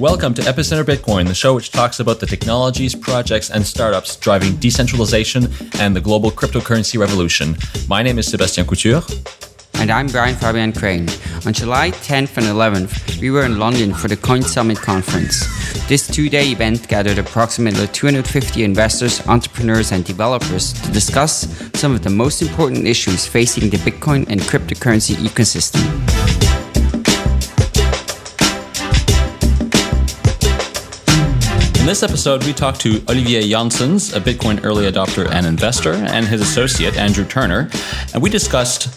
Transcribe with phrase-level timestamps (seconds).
[0.00, 4.56] Welcome to Epicenter Bitcoin, the show which talks about the technologies, projects, and startups driving
[4.56, 7.54] decentralization and the global cryptocurrency revolution.
[7.86, 9.02] My name is Sebastien Couture.
[9.74, 11.06] And I'm Brian Fabian Crain.
[11.44, 15.44] On July 10th and 11th, we were in London for the Coin Summit conference.
[15.86, 21.46] This two day event gathered approximately 250 investors, entrepreneurs, and developers to discuss
[21.78, 26.19] some of the most important issues facing the Bitcoin and cryptocurrency ecosystem.
[31.80, 36.26] In this episode, we talked to Olivier Janssens, a Bitcoin early adopter and investor, and
[36.26, 37.70] his associate, Andrew Turner,
[38.12, 38.88] and we discussed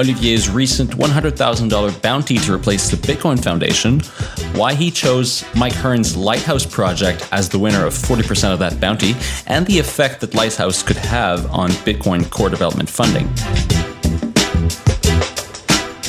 [0.00, 4.00] Olivier's recent $100,000 bounty to replace the Bitcoin Foundation,
[4.58, 9.14] why he chose Mike Hearn's Lighthouse project as the winner of 40% of that bounty,
[9.46, 13.32] and the effect that Lighthouse could have on Bitcoin core development funding.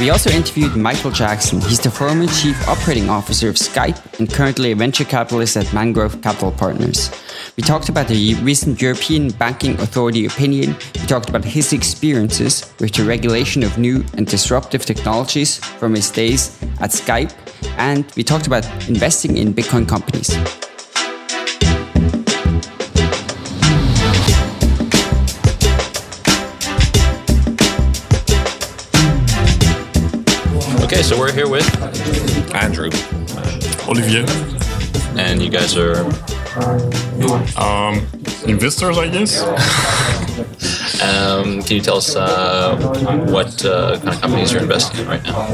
[0.04, 1.62] We also interviewed Michael Jackson.
[1.62, 6.22] He's the former chief operating officer of Skype and currently a venture capitalist at Mangrove
[6.22, 7.10] Capital Partners.
[7.56, 10.76] We talked about the recent European Banking Authority opinion.
[10.96, 16.12] We talked about his experiences with the regulation of new and disruptive technologies from his
[16.12, 17.34] days at Skype.
[17.78, 20.36] And we talked about investing in Bitcoin companies.
[30.94, 31.66] Okay, so we're here with
[32.54, 32.92] Andrew.
[33.90, 34.26] Olivier.
[35.18, 36.06] And you guys are
[37.58, 38.06] um,
[38.46, 39.42] investors, I guess.
[41.02, 42.78] um, can you tell us uh,
[43.28, 45.48] what uh, kind of companies you're investing in right now?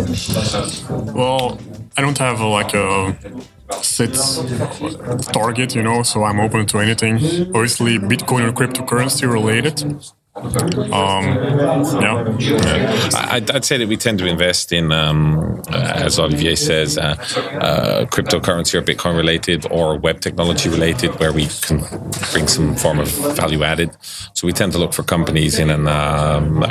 [1.14, 1.58] Well,
[1.96, 3.16] I don't have uh, like a
[3.82, 4.16] set
[5.32, 7.16] target, you know, so I'm open to anything.
[7.56, 10.04] Obviously, Bitcoin or cryptocurrency related.
[10.40, 11.26] Um,
[12.02, 13.10] yeah.
[13.14, 17.02] I'd, I'd, say that we tend to invest in, um, uh, as Olivier says, uh,
[17.02, 21.80] uh, cryptocurrency or Bitcoin related or web technology related, where we can
[22.32, 23.92] bring some form of value added.
[24.34, 26.64] So we tend to look for companies in an um,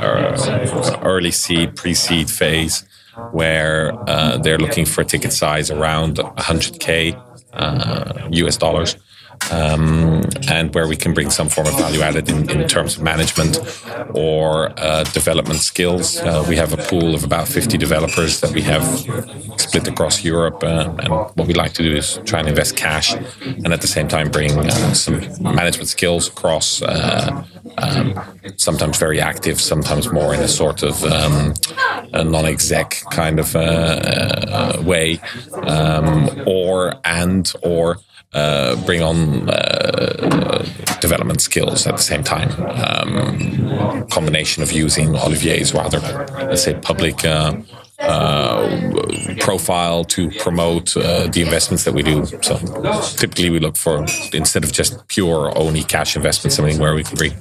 [1.02, 2.84] early seed, pre seed phase
[3.32, 7.16] where uh, they're looking for a ticket size around 100K
[8.30, 8.96] US uh, dollars
[9.50, 13.02] um, and where we can bring some form of value added in, in terms of
[13.02, 13.58] management
[14.14, 16.18] or uh, development skills.
[16.20, 18.84] Uh, we have a pool of about 50 developers that we have
[19.60, 23.14] split across Europe, uh, and what we like to do is try and invest cash
[23.64, 26.82] and at the same time bring uh, some management skills across.
[26.82, 27.44] Uh,
[27.76, 28.14] um,
[28.56, 31.54] sometimes very active, sometimes more in a sort of um,
[32.12, 35.20] a non-exec kind of uh, way,
[35.62, 37.98] um, or and or
[38.34, 40.64] uh, bring on uh,
[41.00, 42.50] development skills at the same time.
[42.68, 46.00] Um, combination of using Olivier's rather,
[46.46, 47.56] let's say, public uh,
[47.98, 52.24] uh, profile to promote uh, the investments that we do.
[52.42, 52.58] So
[53.16, 57.16] typically we look for instead of just pure only cash investment, something where we can
[57.16, 57.32] bring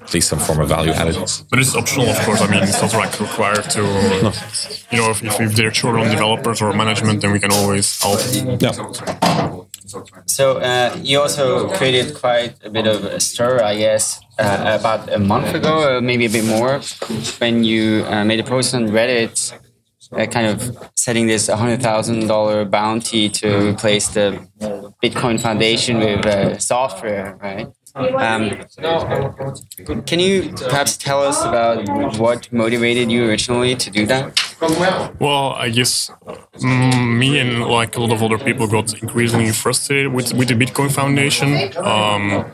[0.00, 1.16] at least some form of value added.
[1.50, 2.40] But it's optional, of course.
[2.40, 4.32] I mean, it's not like required to, no.
[4.90, 8.20] you know, if, if they're short on developers or management, then we can always help.
[8.60, 8.72] Yeah.
[10.36, 15.10] So uh, you also created quite a bit of a stir, I guess, uh, about
[15.10, 16.80] a month ago, or maybe a bit more,
[17.38, 19.54] when you uh, made a post on Reddit
[20.12, 24.46] uh, kind of setting this $100,000 bounty to replace the
[25.02, 27.68] Bitcoin Foundation with uh, software, right?
[27.96, 28.50] Um,
[30.04, 34.38] can you perhaps tell us about what motivated you originally to do that?
[35.18, 36.10] Well, I guess
[36.62, 40.54] um, me and like a lot of other people got increasingly frustrated with, with the
[40.54, 41.74] Bitcoin Foundation.
[41.78, 42.44] Um,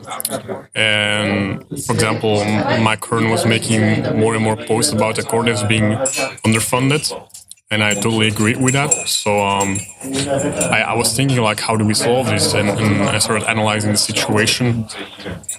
[0.75, 2.43] and for example,
[2.81, 5.91] Mike Hearn was making more and more posts about the core being
[6.45, 7.11] underfunded
[7.73, 8.91] and I totally agree with that.
[9.07, 9.79] So um,
[10.77, 12.53] I, I, was thinking like, how do we solve this?
[12.53, 14.85] And, and I started analyzing the situation,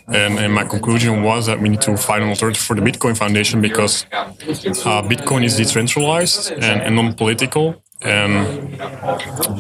[0.07, 3.17] and, and, my conclusion was that we need to find an alternative for the Bitcoin
[3.17, 7.83] Foundation because uh, Bitcoin is decentralized and, and non-political.
[8.03, 8.33] And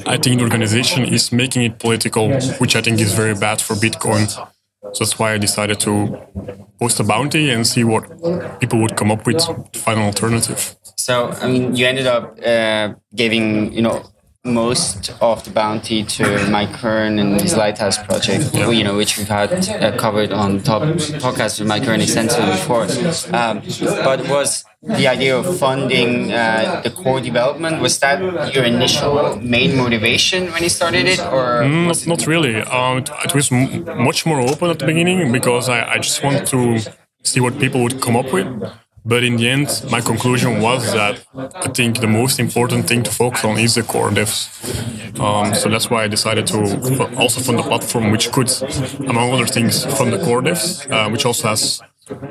[0.06, 3.74] I think the organization is making it political, which I think is very bad for
[3.74, 4.28] Bitcoin.
[4.92, 5.92] So that's why I decided to
[6.78, 8.04] post a bounty and see what
[8.60, 10.76] people would come up with to find an alternative.
[10.96, 14.04] So, I mean, you ended up uh, giving, you know,
[14.44, 18.70] most of the bounty to Mike Hearn and his Lighthouse project, yeah.
[18.70, 22.82] you know, which we've had uh, covered on top podcast with Mike Hearn extensively before.
[23.34, 23.62] Um,
[24.04, 29.76] but was the idea of funding uh, the core development was that your initial main
[29.76, 32.60] motivation when you started it, or mm, not, not really?
[32.60, 36.46] Um, it, it, was much more open at the beginning because I, I just want
[36.48, 36.80] to
[37.22, 38.46] see what people would come up with
[39.06, 43.10] But in the end, my conclusion was that I think the most important thing to
[43.10, 44.48] focus on is the core devs.
[45.20, 46.58] Um, so that's why I decided to
[47.18, 48.50] also fund a platform which could,
[49.06, 51.82] among other things, fund the core devs, uh, which also has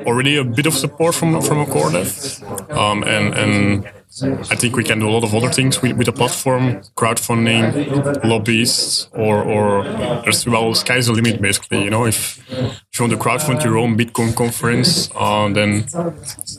[0.04, 3.90] already a bit of support from from a core dev, um, and and
[4.22, 8.24] I think we can do a lot of other things with, with the platform, crowdfunding,
[8.24, 9.82] lobbyists, or, or
[10.22, 11.82] there's, well, sky's the limit basically.
[11.82, 15.86] You know, if, if you want to crowdfund your own Bitcoin conference, uh, then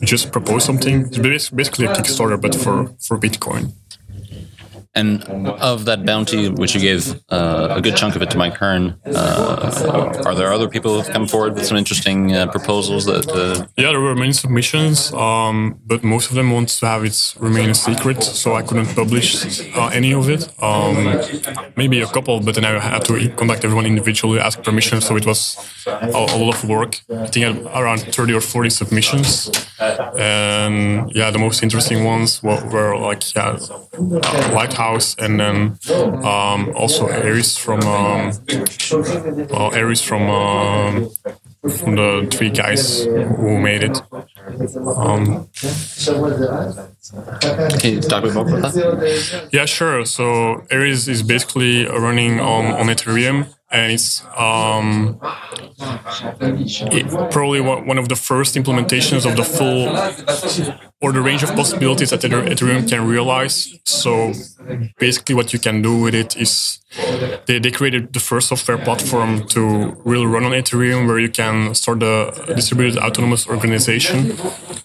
[0.02, 1.06] just propose something.
[1.06, 3.72] It's basically a Kickstarter, but for, for Bitcoin.
[4.96, 5.22] And
[5.60, 8.98] of that bounty, which you gave uh, a good chunk of it to Mike Hearn,
[9.04, 13.04] uh, are there other people who have come forward with some interesting uh, proposals?
[13.04, 17.04] That uh, yeah, there were many submissions, um, but most of them want to have
[17.04, 20.48] it remain a secret, so I couldn't publish uh, any of it.
[20.62, 20.96] Um,
[21.76, 25.26] maybe a couple, but then I had to contact everyone individually, ask permission, so it
[25.26, 27.02] was a, a lot of work.
[27.10, 32.96] I think around thirty or forty submissions, and yeah, the most interesting ones were, were
[32.96, 33.58] like yeah,
[34.58, 35.56] Lighthouse house, and then
[36.24, 38.32] um, also Aries from um,
[39.50, 41.10] well, Aries from um,
[41.78, 43.96] from the three guys who made it.
[44.12, 45.48] Um,
[47.80, 49.48] Can you talk a bit more about that?
[49.52, 50.04] Yeah, sure.
[50.04, 55.18] So Aries is basically running on, on Ethereum and it's um,
[55.80, 59.88] it, probably one of the first implementations of the full
[61.00, 63.76] or the range of possibilities that Ethereum can realize.
[63.84, 64.32] So
[64.98, 66.80] basically, what you can do with it is
[67.46, 71.74] they, they created the first software platform to really run on Ethereum, where you can
[71.74, 74.32] start a distributed autonomous organization,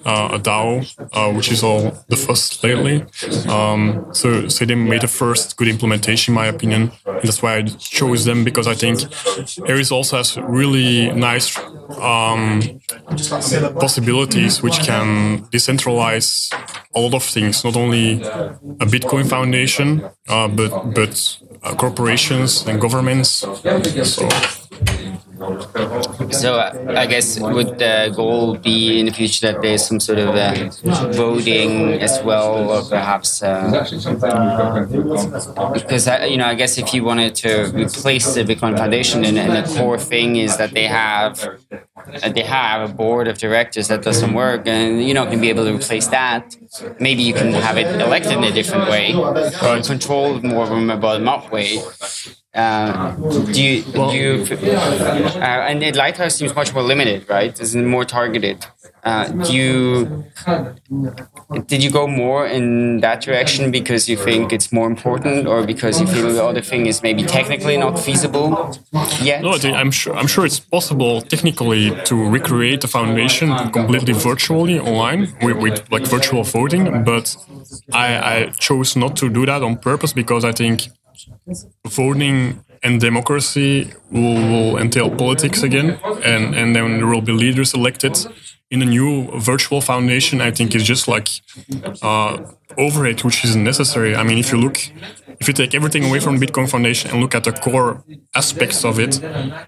[0.06, 3.04] uh, a DAO, uh, which is all the fuss lately.
[3.48, 6.92] Um, so, so they made the first good implementation, in my opinion.
[7.06, 9.00] And that's why I chose them because I think
[9.68, 11.58] Aries also has really nice
[12.00, 12.62] um,
[13.80, 16.54] possibilities, which can decentralize
[16.96, 22.80] a lot of things, not only a Bitcoin Foundation, uh, but but uh, corporations and
[22.80, 23.30] governments.
[23.30, 24.28] So.
[26.32, 30.20] So uh, I guess would the goal be in the future that there's some sort
[30.20, 30.70] of uh,
[31.14, 33.86] voting as well, or perhaps uh,
[35.74, 39.38] because I, you know I guess if you wanted to replace the Bitcoin Foundation, and,
[39.38, 41.78] and the core thing is that they have uh,
[42.36, 45.50] they have a board of directors that does some work, and you know can be
[45.50, 46.56] able to replace that.
[47.00, 50.98] Maybe you can have it elected in a different way, or controlled more from a
[50.98, 51.80] bottom-up way.
[52.54, 53.16] Uh,
[53.54, 57.58] do you, do you uh, and the lighthouse seems much more limited, right?
[57.58, 58.66] It's more targeted.
[59.04, 60.24] Uh, do you
[61.66, 66.00] did you go more in that direction because you think it's more important, or because
[66.00, 68.76] you feel the other thing is maybe technically not feasible
[69.22, 69.42] yet?
[69.42, 75.34] No, I'm sure I'm sure it's possible technically to recreate the foundation completely virtually online
[75.42, 77.36] with, with like virtual voting, but
[77.94, 80.90] I, I chose not to do that on purpose because I think
[81.88, 87.74] voting and democracy will, will, entail politics again, and, and then there will be leaders
[87.74, 88.18] elected
[88.72, 90.42] in a new virtual foundation.
[90.42, 91.28] I think is just like
[92.02, 92.38] uh,
[92.78, 94.16] overhead, which isn't necessary.
[94.16, 94.78] I mean, if you look,
[95.40, 98.04] if you take everything away from Bitcoin Foundation and look at the core
[98.34, 99.14] aspects of it,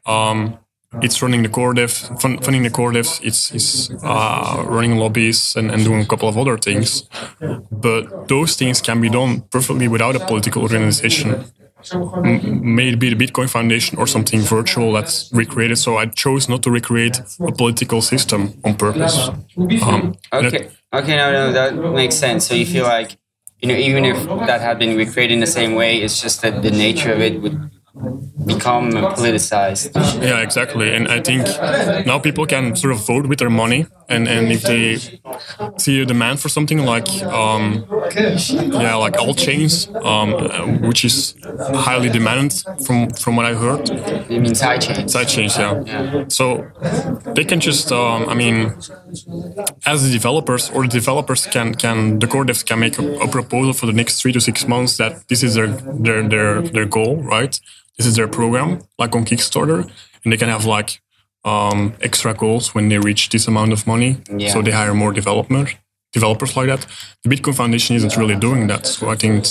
[0.08, 0.58] um,
[1.02, 3.20] it's running the core dev, funding the core devs.
[3.24, 7.04] It's, it's uh, running lobbies and, and doing a couple of other things.
[7.72, 11.46] But those things can be done perfectly without a political organization
[11.94, 15.78] maybe the Bitcoin Foundation or something virtual that's recreated.
[15.78, 19.30] So I chose not to recreate a political system on purpose.
[19.82, 20.70] Um, okay.
[20.94, 21.18] Okay.
[21.18, 22.46] No, no, that makes sense.
[22.48, 23.18] So you feel like,
[23.60, 26.62] you know, even if that had been recreated in the same way, it's just that
[26.62, 27.72] the nature of it would
[28.46, 29.94] become politicized.
[30.22, 30.94] Yeah, exactly.
[30.94, 31.46] And I think
[32.06, 34.84] now people can sort of vote with their money, and, and if they
[35.78, 41.36] see a demand for something like um, yeah, like alt chains, um, which is
[41.88, 42.54] highly demanded
[42.86, 43.84] from from what I heard.
[44.30, 45.12] You mean side chains?
[45.12, 45.84] Side chains, yeah.
[45.86, 46.26] yeah.
[46.28, 46.44] So
[47.36, 48.58] they can just, um, I mean,
[49.86, 53.28] as the developers or the developers can can the core devs can make a, a
[53.28, 55.68] proposal for the next three to six months that this is their
[56.06, 57.60] their their their goal, right?
[57.98, 59.90] this is their program, like on Kickstarter,
[60.24, 61.02] and they can have like
[61.46, 64.18] um, extra goals when they reach this amount of money.
[64.38, 64.50] Yeah.
[64.52, 65.76] So they hire more developers,
[66.12, 66.86] developers like that.
[67.24, 68.88] The Bitcoin Foundation isn't really doing that.
[68.88, 69.46] So I think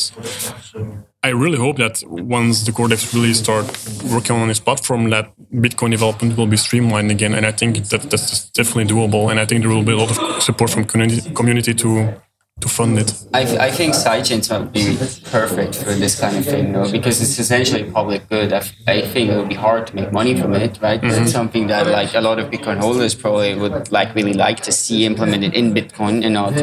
[1.24, 3.66] I really hope that once the core devs really start
[4.12, 7.34] working on this platform, that Bitcoin development will be streamlined again.
[7.34, 9.30] And I think that that's definitely doable.
[9.30, 12.14] And I think there will be a lot of support from community, community to
[12.62, 13.12] to fund it.
[13.34, 14.96] I, I think sidechains would be
[15.30, 16.90] perfect for this kind of thing, no?
[16.90, 18.52] because it's essentially public good.
[18.52, 21.00] I, I think it would be hard to make money from it, right?
[21.00, 21.22] Mm-hmm.
[21.22, 24.72] It's something that like a lot of Bitcoin holders probably would like really like to
[24.72, 26.54] see implemented in Bitcoin and not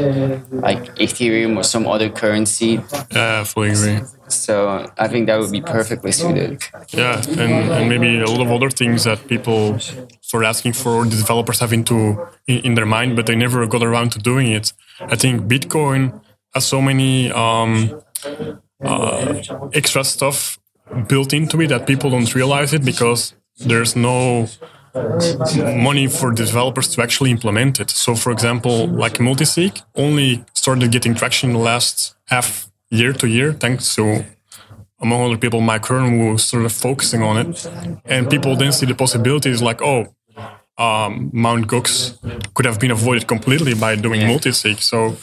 [0.51, 2.79] like Ethereum or some other currency.
[3.11, 3.99] Yeah, I fully agree.
[4.27, 6.63] So I think that would be perfectly suited.
[6.89, 9.77] Yeah, and, and maybe a lot of other things that people
[10.29, 11.97] start asking for, the developers have into
[12.45, 14.73] in, their mind, but they never got around to doing it.
[14.99, 16.21] I think Bitcoin
[16.53, 17.99] has so many um,
[18.83, 19.41] uh,
[19.73, 20.59] extra stuff
[21.07, 24.47] built into it that people don't realize it because there's no
[25.87, 27.89] money for developers to actually implement it.
[27.89, 33.27] So, for example, like multisig only started getting traction in the last half year to
[33.27, 34.25] year, thanks to
[35.01, 37.67] among other people, Mike Hearn, who was sort of focusing on it.
[38.05, 40.13] And people then see the possibilities like, oh,
[40.79, 42.17] um, Mount Gox
[42.53, 44.29] could have been avoided completely by doing yeah.
[44.29, 44.79] multisig.
[44.79, 45.17] So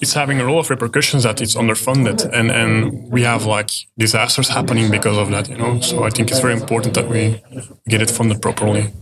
[0.00, 4.48] it's having a lot of repercussions that it's underfunded, and and we have like disasters
[4.48, 5.48] happening because of that.
[5.48, 7.42] You know, so I think it's very important that we
[7.88, 8.92] get it funded properly.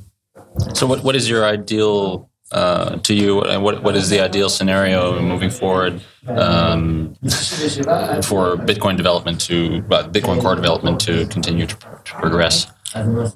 [0.74, 3.42] So what what is your ideal uh, to you?
[3.42, 7.14] And what what is the ideal scenario moving forward um,
[8.28, 12.66] for Bitcoin development to uh, Bitcoin core development to continue to, to progress?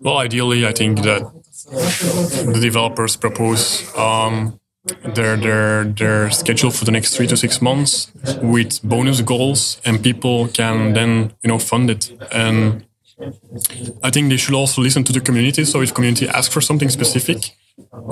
[0.01, 1.23] Well, ideally, I think that
[1.73, 4.61] the developers propose um,
[5.15, 8.13] their their their schedule for the next three to six months
[8.43, 12.13] with bonus goals, and people can then you know fund it.
[12.33, 12.85] And
[14.03, 15.65] I think they should also listen to the community.
[15.65, 17.57] So if community asks for something specific,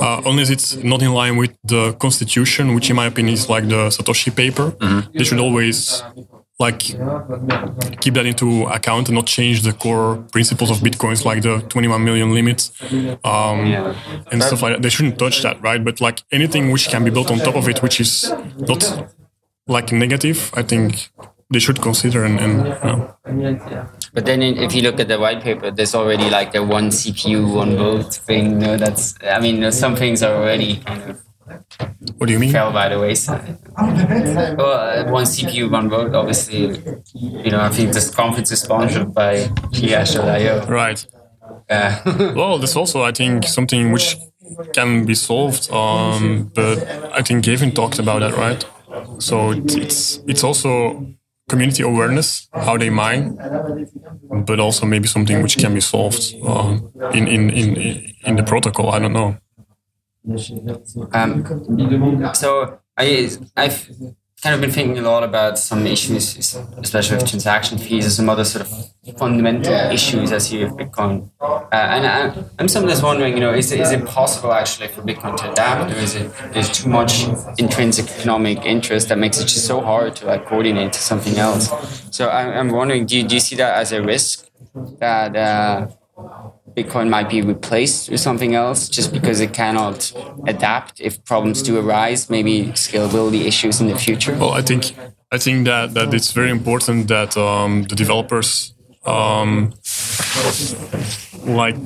[0.01, 3.69] uh, unless it's not in line with the constitution, which in my opinion is like
[3.69, 5.17] the Satoshi paper, mm-hmm.
[5.17, 6.03] they should always
[6.61, 6.79] like
[8.03, 12.05] keep that into account and not change the core principles of bitcoins like the 21
[12.05, 12.71] million limit
[13.25, 13.61] um,
[14.31, 14.83] and stuff like that.
[14.83, 15.83] They shouldn't touch that right?
[15.83, 18.83] But like anything which can be built on top of it which is not
[19.71, 21.11] like negative i think
[21.51, 22.53] they should consider and, and
[23.27, 23.89] you know.
[24.13, 27.55] but then if you look at the white paper there's already like the one cpu
[27.55, 31.23] one vote thing no that's i mean some things are already kind of
[32.17, 32.53] what do you mean?
[32.53, 33.59] Fell by the wayside.
[33.77, 36.15] Well, one CPU, one vote.
[36.15, 36.81] Obviously,
[37.15, 40.67] you know, I think this conference is sponsored by Ghash.io.
[40.67, 41.07] Right.
[41.69, 42.01] Uh,
[42.37, 44.17] well, there's also, I think, something which
[44.73, 45.71] can be solved.
[45.71, 46.79] Um, but
[47.13, 48.65] I think Gavin talked about that, right?
[49.19, 51.07] So it's it's also
[51.49, 53.37] community awareness, how they mine,
[54.47, 56.79] but also maybe something which can be solved uh,
[57.13, 57.77] in, in in
[58.25, 58.91] in the protocol.
[58.91, 59.37] I don't know.
[61.13, 63.91] Um, so I, I've
[64.43, 68.29] kind of been thinking a lot about some issues, especially with transaction fees and some
[68.29, 71.31] other sort of fundamental issues as you have Bitcoin.
[71.41, 75.03] Uh, and I, I'm sometimes wondering, you know, is it, is it possible actually for
[75.03, 77.27] Bitcoin to adapt, or is it there's too much
[77.59, 81.71] intrinsic economic interest that makes it just so hard to like coordinate to something else?
[82.11, 84.49] So I, I'm wondering, do you, do you see that as a risk
[84.99, 85.89] that uh,
[86.81, 90.13] Bitcoin might be replaced with something else just because it cannot
[90.47, 94.35] adapt if problems do arise, maybe scalability issues in the future?
[94.35, 94.95] Well, I think
[95.33, 99.73] I think that that it's very important that um, the developers um,
[101.45, 101.77] like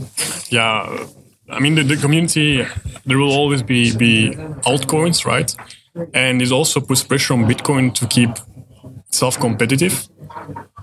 [0.50, 1.06] yeah
[1.50, 2.66] I mean the, the community
[3.06, 4.30] there will always be be
[4.66, 5.54] altcoins right
[6.12, 8.30] and it also puts pressure on Bitcoin to keep
[9.10, 10.08] self competitive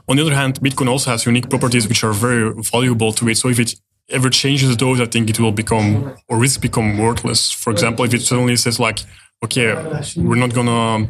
[0.08, 3.38] on the other hand, Bitcoin also has unique properties which are very valuable to it.
[3.38, 3.76] So if it
[4.10, 7.52] ever changes those, I think it will become or risk become worthless.
[7.52, 9.00] For example, if it suddenly says like,
[9.44, 9.74] okay,
[10.18, 11.10] we're not gonna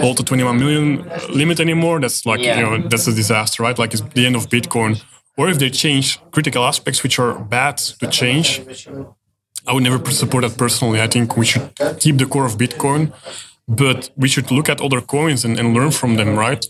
[0.00, 2.56] hold the 21 million limit anymore, that's like yeah.
[2.56, 3.78] you know that's a disaster, right?
[3.78, 5.02] Like it's the end of Bitcoin.
[5.36, 8.60] Or if they change critical aspects which are bad to change,
[9.66, 11.00] I would never support that personally.
[11.00, 13.12] I think we should keep the core of Bitcoin,
[13.66, 16.64] but we should look at other coins and, and learn from them, right?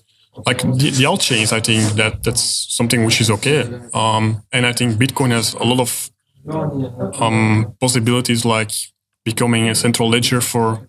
[0.46, 2.42] Like the, the alt chains, I think that that's
[2.74, 3.62] something which is okay.
[3.92, 6.10] Um, and I think Bitcoin has a lot of
[7.20, 8.70] um, possibilities, like
[9.24, 10.88] becoming a central ledger for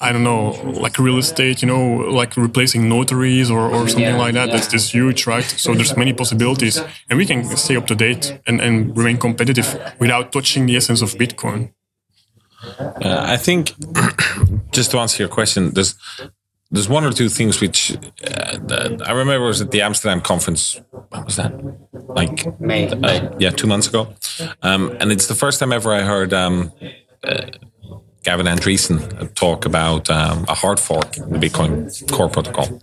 [0.00, 4.16] I don't know, like real estate, you know, like replacing notaries or, or something yeah,
[4.16, 4.48] like that.
[4.48, 4.54] Yeah.
[4.54, 5.44] That's this huge, right?
[5.44, 6.80] So there's many possibilities,
[7.10, 11.02] and we can stay up to date and, and remain competitive without touching the essence
[11.02, 11.72] of Bitcoin.
[12.78, 13.74] Uh, I think,
[14.72, 15.94] just to answer your question, there's
[16.70, 17.96] there's one or two things which
[18.26, 20.80] uh, I remember was at the Amsterdam conference.
[20.90, 21.52] What was that?
[21.92, 22.88] Like May.
[22.88, 24.14] Uh, yeah, two months ago.
[24.62, 26.72] Um, and it's the first time ever I heard um,
[27.24, 27.46] uh,
[28.22, 32.80] Gavin Andresen talk about um, a hard fork in the Bitcoin core protocol.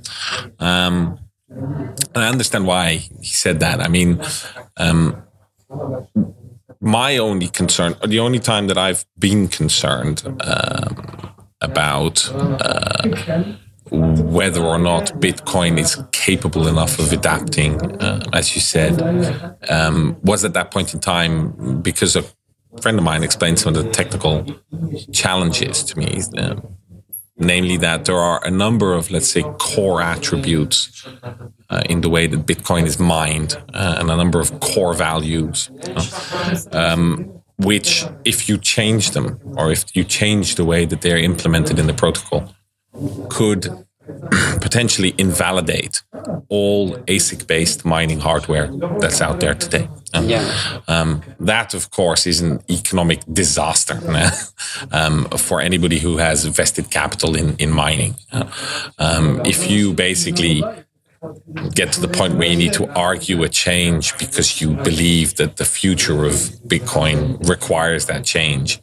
[0.59, 3.81] Um, and I understand why he said that.
[3.81, 4.19] I mean,
[4.77, 5.21] um,
[6.81, 13.55] my only concern, or the only time that I've been concerned um, about uh,
[13.91, 19.01] whether or not Bitcoin is capable enough of adapting, uh, as you said,
[19.69, 22.23] um, was at that point in time because a
[22.81, 24.45] friend of mine explained some of the technical
[25.13, 26.21] challenges to me.
[26.37, 26.55] Uh,
[27.37, 31.05] namely, that there are a number of, let's say, core attributes
[31.69, 35.69] uh, in the way that Bitcoin is mined uh, and a number of core values.
[36.71, 41.79] Um, which, if you change them or if you change the way that they're implemented
[41.79, 42.53] in the protocol,
[43.29, 43.85] could
[44.61, 46.03] potentially invalidate
[46.49, 48.67] all ASIC based mining hardware
[48.99, 49.89] that's out there today.
[50.23, 50.81] yeah.
[50.87, 53.99] Um, that, of course, is an economic disaster
[54.91, 58.15] um, for anybody who has vested capital in, in mining.
[58.99, 60.63] Um, if you basically
[61.73, 65.57] get to the point where you need to argue a change because you believe that
[65.57, 66.33] the future of
[66.67, 68.79] Bitcoin requires that change.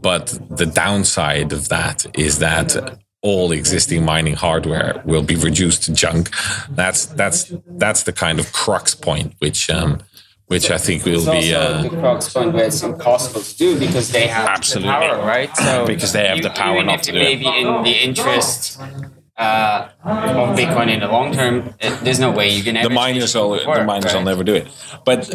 [0.00, 5.92] But the downside of that is that all existing mining hardware will be reduced to
[5.92, 6.30] junk.
[6.70, 9.98] That's that's that's the kind of crux point which um,
[10.46, 14.10] which I think will be uh, the crux point where it's impossible to do because
[14.12, 14.88] they have Absolutely.
[14.90, 15.54] the power, right?
[15.56, 17.40] So Because they have the power not to it do may it.
[17.40, 18.80] be in the interest
[19.36, 22.94] uh, of Bitcoin in the long term, it, there's no way you can ever the
[22.94, 24.68] miners will the miners will never do it.
[25.04, 25.28] But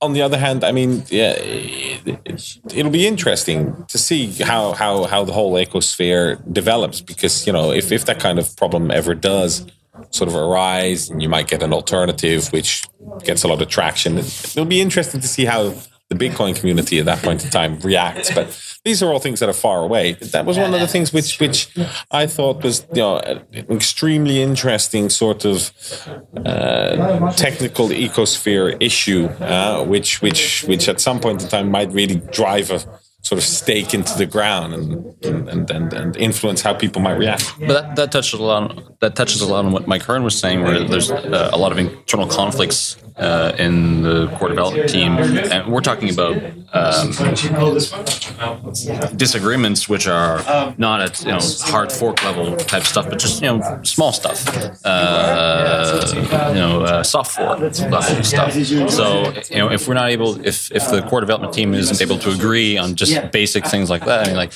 [0.00, 2.20] on the other hand, I mean, yeah, it,
[2.72, 7.72] it'll be interesting to see how how how the whole ecosphere develops because you know
[7.72, 9.66] if if that kind of problem ever does
[10.10, 12.84] sort of arise and you might get an alternative which
[13.24, 15.74] gets a lot of traction it'll be interesting to see how
[16.08, 18.32] the bitcoin community at that point in time reacts.
[18.32, 20.04] But these are all things that are far away
[20.34, 21.58] that was one of the things which which
[22.22, 25.56] i thought was you know an extremely interesting sort of
[26.44, 29.22] uh, technical ecosphere issue
[29.54, 32.80] uh, which which which at some point in time might really drive a
[33.22, 34.90] sort of stake into the ground and
[35.52, 38.62] and, and, and influence how people might react But that, that touches a lot.
[38.62, 41.58] On, that touches a lot on what Mike Hearn was saying, where there's uh, a
[41.58, 46.36] lot of internal conflicts uh, in the core development team, and we're talking about
[46.72, 47.10] um,
[49.16, 53.48] disagreements, which are not at you know hard fork level type stuff, but just you
[53.48, 54.46] know small stuff,
[54.84, 56.00] uh,
[56.48, 58.52] you know uh, soft fork level stuff.
[58.90, 62.18] So you know if we're not able, if if the core development team isn't able
[62.18, 64.52] to agree on just basic things like that, I mean like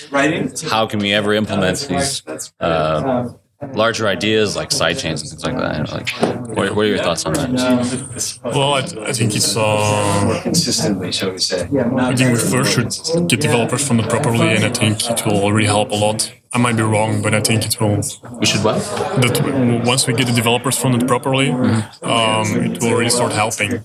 [0.70, 2.22] how can we ever implement these?
[2.60, 3.30] Uh,
[3.74, 5.92] larger ideas like sidechains and things like that.
[5.92, 6.10] Like,
[6.56, 8.38] what, what are your thoughts on that?
[8.44, 9.56] Well, I, I think it's.
[9.56, 11.62] Uh, consistently, shall we say?
[11.62, 15.66] I think we first should get developers funded properly, and I think it will really
[15.66, 16.32] help a lot.
[16.54, 18.02] I might be wrong, but I think it will.
[18.38, 18.76] We should what?
[19.22, 23.82] That once we get the developers funded properly, um, it will really start helping.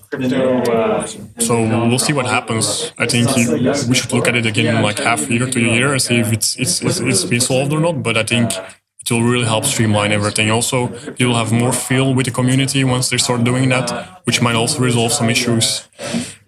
[1.38, 2.92] So we'll see what happens.
[2.98, 3.34] I think
[3.88, 6.02] we should look at it again in like half a year to a year and
[6.02, 8.02] see if it's it's it's, it's been solved or not.
[8.02, 8.52] But I think
[9.16, 10.50] it will really help streamline everything.
[10.50, 14.54] Also, you'll have more feel with the community once they start doing that, which might
[14.54, 15.88] also resolve some issues.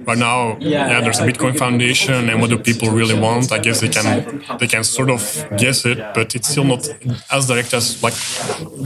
[0.00, 3.52] Right now, yeah, there's a Bitcoin Foundation, and what do people really want?
[3.52, 5.20] I guess they can they can sort of
[5.56, 6.88] guess it, but it's still not
[7.30, 8.16] as direct as like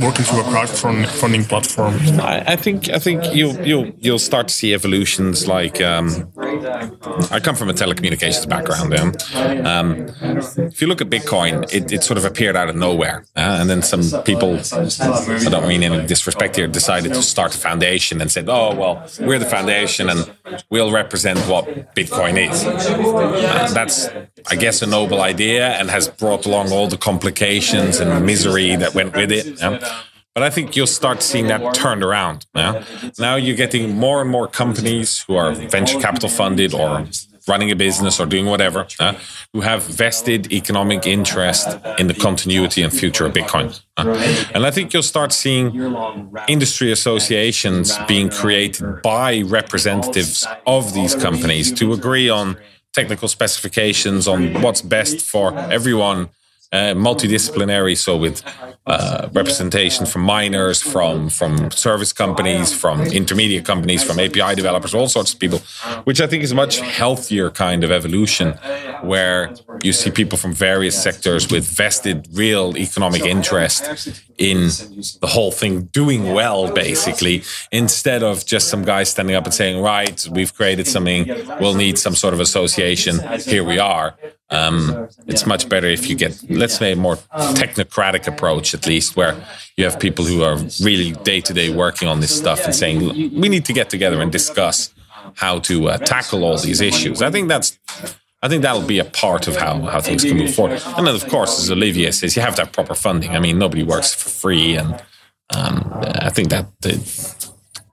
[0.05, 1.95] working through a crowdfunding platform.
[2.21, 6.33] I, think I think you'll you'll you'll start to see evolutions like um,
[7.31, 8.93] I come from a telecommunications background.
[8.93, 9.73] Yeah?
[9.73, 9.89] Um,
[10.73, 13.71] if you look at Bitcoin, it, it sort of appeared out of nowhere, uh, and
[13.71, 18.31] then some people, I don't mean any disrespect here, decided to start a foundation and
[18.31, 18.84] said, "Oh well,
[19.27, 20.21] we're the foundation and
[20.71, 24.09] we'll represent what Bitcoin is." Uh, that's,
[24.53, 28.95] I guess, a noble idea and has brought along all the complications and misery that
[28.95, 29.47] went with it.
[29.61, 29.79] yeah?
[30.35, 32.47] But I think you'll start seeing that turned around.
[32.55, 32.83] Yeah?
[33.19, 37.07] Now you're getting more and more companies who are venture capital funded or
[37.47, 39.15] running a business or doing whatever, uh,
[39.53, 43.81] who have vested economic interest in the continuity and future of Bitcoin.
[43.97, 44.49] uh.
[44.55, 45.95] And I think you'll start seeing
[46.49, 52.57] industry associations being created by representatives of these companies to agree on
[52.95, 56.31] technical specifications on what's best for everyone
[56.75, 58.43] uh, multidisciplinary, so with
[58.87, 65.09] uh, representation from miners, from from service companies, from intermediate companies, from API developers, all
[65.09, 65.61] sorts of people,
[66.03, 68.49] which I think is a much healthier kind of evolution,
[69.03, 73.83] where you see people from various sectors with vested real economic interest
[74.37, 74.67] in
[75.21, 79.81] the whole thing doing well, basically, instead of just some guy standing up and saying,
[79.81, 81.29] "Right, we've created something,
[81.61, 83.21] we'll need some sort of association.
[83.47, 84.17] Here we are."
[84.55, 87.17] Um, it's much better if you get, let's say, a more
[87.61, 89.35] technocratic approach, at least, where
[89.77, 90.57] you have people who are
[90.89, 92.99] really day to day working on this stuff and saying,
[93.41, 94.95] we need to get together and discuss
[95.37, 97.23] how to uh, tackle all these issues.
[97.23, 97.79] I think that's.
[98.45, 100.83] I think that'll be a part of how, how things can move forward.
[100.99, 103.31] And then, of course, as Olivier says, you have to have proper funding.
[103.31, 105.03] I mean, nobody works for free, and
[105.57, 105.91] um,
[106.27, 106.93] I think that the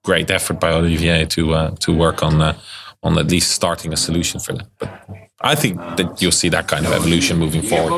[0.03, 2.59] great effort by Olivier to uh, to work on uh,
[3.01, 4.67] on at least starting a solution for that.
[4.77, 4.89] But
[5.43, 7.91] I think that you'll see that kind of evolution moving forward.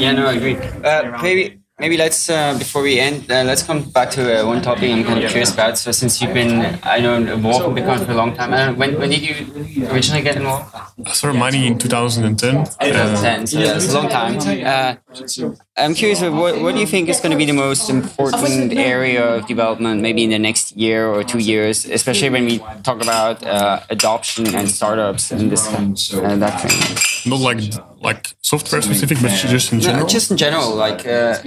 [0.00, 0.56] Yeah, no, I agree.
[0.56, 4.62] Uh, maybe maybe let's uh, before we end, uh, let's come back to uh, one
[4.62, 5.78] topic I'm kind of curious about.
[5.78, 8.98] So since you've been, I know, involved in Bitcoin for a long time, uh, when
[8.98, 9.34] when did you
[9.90, 10.74] originally get involved?
[11.06, 12.64] I started mining in 2010.
[12.66, 14.34] 2010, so yeah, it's a long time.
[15.74, 18.74] I'm curious, uh, what, what do you think is going to be the most important
[18.74, 23.00] area of development, maybe in the next year or two years, especially when we talk
[23.00, 25.66] about uh, adoption and startups and this
[26.12, 27.30] uh, that thing?
[27.30, 27.60] Not like
[28.02, 30.02] like software specific, but just in general.
[30.02, 31.38] No, just in general, like uh,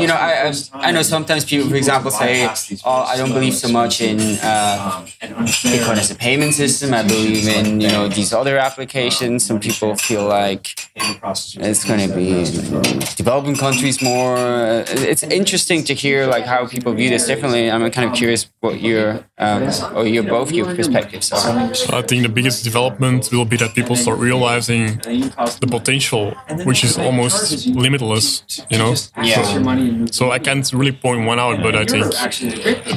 [0.00, 2.48] you know, I, I I know sometimes people, for example, say,
[2.84, 6.92] "Oh, I don't believe so much in uh, Bitcoin as a payment system.
[6.92, 12.14] I believe in you know these other applications." Some people feel like it's going to
[12.14, 12.81] be
[13.16, 14.36] developing countries more.
[14.36, 17.70] Uh, It's interesting to hear like how people view this differently.
[17.70, 19.62] I'm kind of curious what your um,
[19.94, 21.70] or your both your perspectives are.
[22.00, 24.82] I think the biggest development will be that people start realizing
[25.62, 28.26] the potential, which is almost limitless.
[28.70, 28.94] You know.
[29.22, 29.42] Yeah.
[29.42, 32.06] So, so I can't really point one out, but I think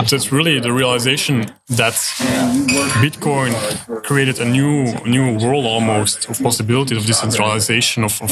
[0.10, 1.96] that's really the realization that
[3.04, 3.52] Bitcoin
[4.04, 8.04] created a new new world almost of possibilities of decentralization.
[8.04, 8.32] Of, of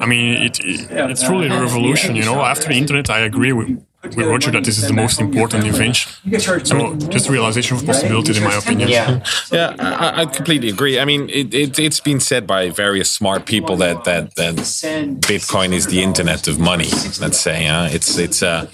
[0.00, 2.16] I mean, it, it it's really a revolution.
[2.16, 3.84] You know, after the internet, I agree with.
[4.16, 6.10] Roger, that this is the most important invention.
[6.40, 8.88] So, just realization of possibilities, in my opinion.
[8.88, 9.22] Yeah.
[9.52, 10.98] Yeah, I, I completely agree.
[10.98, 15.72] I mean, it, it, it's been said by various smart people that, that, that Bitcoin
[15.72, 16.88] is the internet of money.
[17.20, 18.66] Let's say, uh, it's it's uh,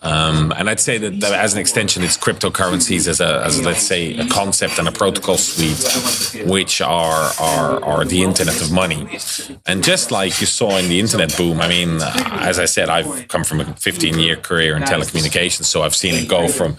[0.00, 3.82] um, and I'd say that, that as an extension, it's cryptocurrencies as a, as let's
[3.82, 9.18] say, a concept and a protocol suite, which are are are the internet of money.
[9.66, 13.26] And just like you saw in the internet boom, I mean, as I said, I've
[13.26, 16.76] come from a 15 year career in telecommunications, so I've seen it go from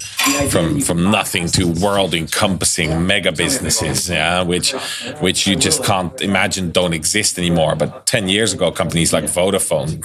[0.50, 4.72] from from nothing to world encompassing mega businesses, yeah, which
[5.20, 7.76] which you just can't imagine don't exist anymore.
[7.76, 10.00] But 10 years ago, companies like Vodafone,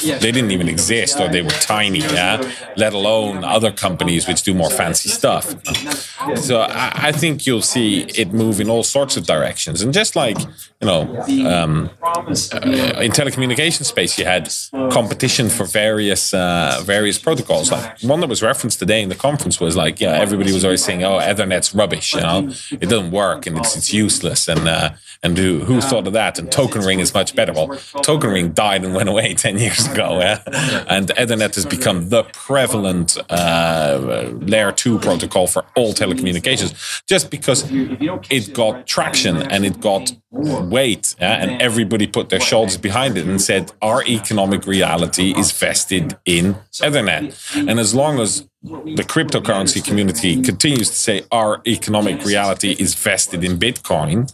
[0.20, 2.37] they didn't even exist, or they were tiny, yeah.
[2.76, 5.54] Let alone other companies which do more fancy stuff.
[6.36, 10.16] So I, I think you'll see it move in all sorts of directions, and just
[10.16, 10.38] like
[10.80, 11.02] you know,
[11.50, 14.48] um, uh, in telecommunication space, you had
[14.92, 17.72] competition for various uh, various protocols.
[17.72, 20.84] Like one that was referenced today in the conference was like, yeah, everybody was always
[20.84, 24.90] saying, "Oh, Ethernet's rubbish," you know, it doesn't work and it's it's useless, and uh,
[25.22, 26.38] and who, who thought of that?
[26.38, 27.52] And Token Ring is much better.
[27.52, 30.42] Well, Token Ring died and went away ten years ago, yeah?
[30.88, 37.64] and Ethernet has become the prevalent uh, layer two protocol for all telecommunications, just because
[37.70, 43.40] it got traction and it got weight, and everybody put their shoulders behind it and
[43.40, 47.34] said, our economic reality is vested in Ethernet.
[47.56, 53.44] And as long as the cryptocurrency community continues to say our economic reality is vested
[53.44, 54.32] in Bitcoin,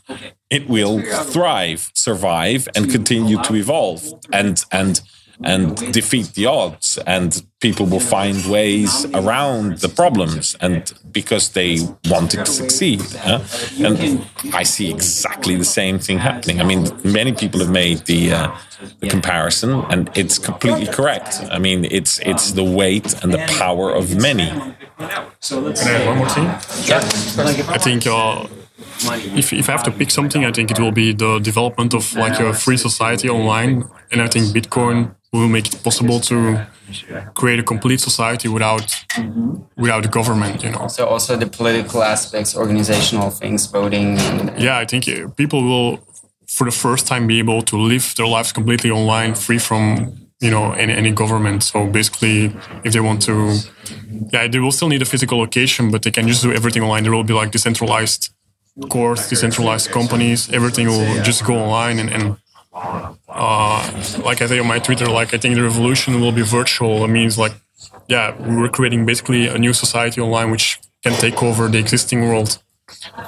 [0.51, 4.03] it will thrive, survive, and continue to evolve
[4.33, 5.01] and and
[5.43, 11.79] and defeat the odds and people will find ways around the problems and because they
[12.11, 13.45] want it to succeed yeah?
[13.79, 18.33] and i see exactly the same thing happening i mean many people have made the
[18.33, 18.57] uh,
[19.01, 23.91] the comparison and it's completely correct i mean it's it's the weight and the power
[23.91, 24.53] of many
[25.81, 26.47] Can I add one more thing?
[27.69, 28.47] I think uh,
[29.37, 32.15] if, if I have to pick something, I think it will be the development of
[32.15, 36.67] like a free society online, and I think Bitcoin will make it possible to
[37.35, 38.87] create a complete society without
[39.77, 40.63] without the government.
[40.65, 40.89] You know.
[40.89, 44.19] So also the political aspects, organizational things, voting.
[44.19, 45.99] And, Yeah, I think uh, people will,
[46.47, 49.83] for the first time, be able to live their lives completely online, free from
[50.41, 51.63] you know any, any government.
[51.63, 53.35] So basically, if they want to,
[54.33, 57.03] yeah, they will still need a physical location, but they can just do everything online.
[57.03, 58.31] There will be like decentralized
[58.89, 60.49] courts, decentralized companies.
[60.53, 62.11] Everything will just go online and.
[62.11, 62.37] and
[62.75, 67.05] uh, like I say on my Twitter, like I think the revolution will be virtual.
[67.05, 67.53] It means like,
[68.09, 72.59] yeah, we're creating basically a new society online which can take over the existing world.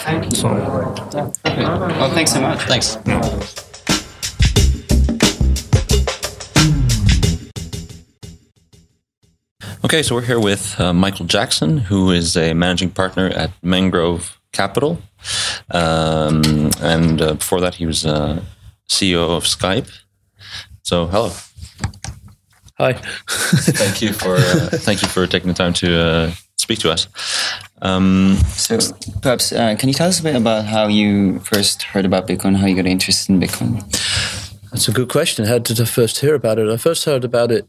[0.01, 2.61] Thank So well, thanks so much.
[2.63, 2.97] Thanks.
[9.85, 14.37] Okay, so we're here with uh, Michael Jackson, who is a managing partner at Mangrove
[14.53, 15.01] Capital.
[15.71, 18.43] Um, and uh, before that, he was uh,
[18.89, 19.91] CEO of Skype.
[20.83, 21.33] So, hello.
[22.79, 22.93] Hi.
[22.93, 27.09] thank you for uh, thank you for taking the time to uh, speak to us.
[27.81, 28.79] Um, so
[29.23, 32.57] perhaps uh, can you tell us a bit about how you first heard about Bitcoin,
[32.57, 33.81] how you got interested in Bitcoin?
[34.71, 35.47] That's a good question.
[35.47, 36.69] How did I first hear about it?
[36.69, 37.67] I first heard about it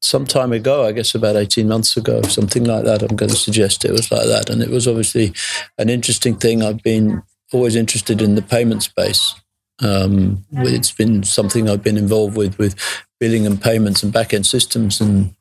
[0.00, 3.02] some time ago, I guess about 18 months ago, something like that.
[3.02, 4.48] I'm going to suggest it was like that.
[4.48, 5.34] And it was obviously
[5.78, 6.62] an interesting thing.
[6.62, 7.22] I've been
[7.52, 9.34] always interested in the payment space.
[9.82, 12.74] Um, it's been something I've been involved with, with
[13.20, 15.34] billing and payments and back end systems and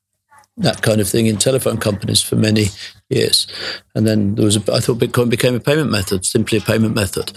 [0.58, 2.68] that kind of thing in telephone companies for many
[3.10, 3.48] years.
[3.94, 6.96] And then there was, a, I thought Bitcoin became a payment method, simply a payment
[6.96, 7.34] method.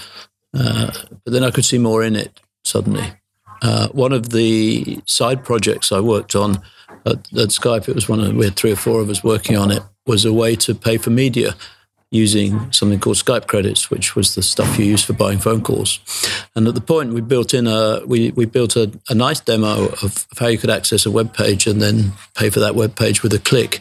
[0.55, 0.93] Uh,
[1.25, 3.13] but then I could see more in it suddenly.
[3.61, 6.63] Uh, one of the side projects I worked on
[7.07, 9.57] at, at Skype, it was one of, we had three or four of us working
[9.57, 11.55] on it, was a way to pay for media
[12.11, 16.01] using something called Skype credits, which was the stuff you use for buying phone calls.
[16.55, 19.88] And at the point, we built in a we, we built a, a nice demo
[19.88, 22.97] of, of, how you could access a web page and then pay for that web
[22.97, 23.81] page with a click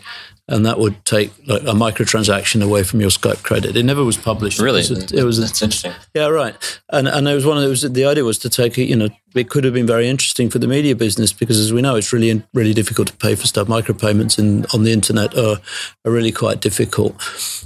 [0.49, 3.75] and that would take like a microtransaction away from your Skype credit.
[3.75, 4.60] It never was published.
[4.60, 5.93] Really, it was, a, it was that's a, interesting.
[6.13, 6.55] Yeah, right.
[6.89, 7.81] And and it was one of those.
[7.81, 8.86] The idea was to take it.
[8.86, 11.81] You know, it could have been very interesting for the media business because, as we
[11.81, 13.67] know, it's really really difficult to pay for stuff.
[13.67, 15.57] Micropayments in on the internet are
[16.05, 17.15] are really quite difficult.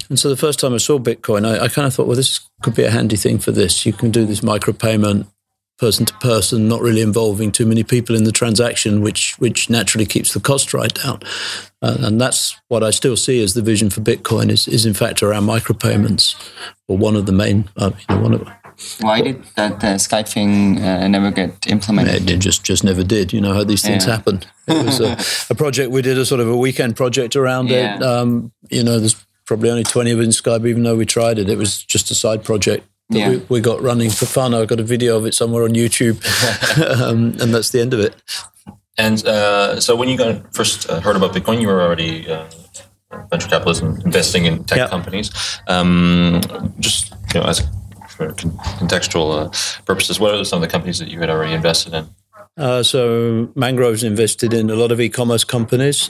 [0.10, 2.40] And so the first time I saw Bitcoin, I, I kind of thought, well, this
[2.64, 3.86] could be a handy thing for this.
[3.86, 5.28] You can do this micropayment
[5.78, 10.06] person to person, not really involving too many people in the transaction, which which naturally
[10.06, 11.22] keeps the cost right down.
[11.82, 14.94] Uh, and that's what I still see as the vision for Bitcoin is is in
[14.94, 16.36] fact around micropayments,
[16.88, 18.48] or one of the main, uh, you know, one of.
[19.00, 22.30] Why did that uh, Skype thing uh, never get implemented?
[22.30, 23.34] It just just never did.
[23.34, 24.16] You know how these things yeah.
[24.16, 24.42] happen.
[24.68, 25.18] It was a,
[25.54, 27.96] a, project we did a sort of a weekend project around yeah.
[27.96, 28.04] it.
[28.04, 31.38] Um, you know, there's probably only 20 of us in Skype, even though we tried
[31.38, 31.50] it.
[31.50, 33.30] It was just a side project that yeah.
[33.30, 34.54] we, we, got running for fun.
[34.54, 36.22] I've got a video of it somewhere on YouTube,
[37.02, 38.16] um, and that's the end of it.
[38.98, 42.50] And uh, so, when you got first uh, heard about Bitcoin, you were already uh,
[43.30, 45.32] venture capitalism, investing in tech companies.
[45.68, 46.42] Um,
[46.80, 47.62] just you know, as
[48.10, 51.94] for contextual uh, purposes, what are some of the companies that you had already invested
[51.94, 52.10] in?
[52.58, 56.10] Uh, so, Mangrove's invested in a lot of e-commerce companies.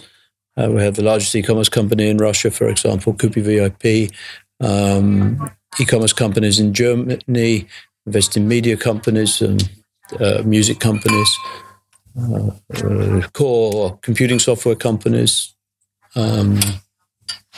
[0.57, 4.11] Uh, we have the largest e-commerce company in Russia, for example, Kupi VIP.
[4.59, 7.67] Um, e-commerce companies in Germany,
[8.05, 9.69] invest in media companies and
[10.19, 11.37] uh, music companies,
[12.19, 15.55] uh, uh, core computing software companies,
[16.15, 16.59] um,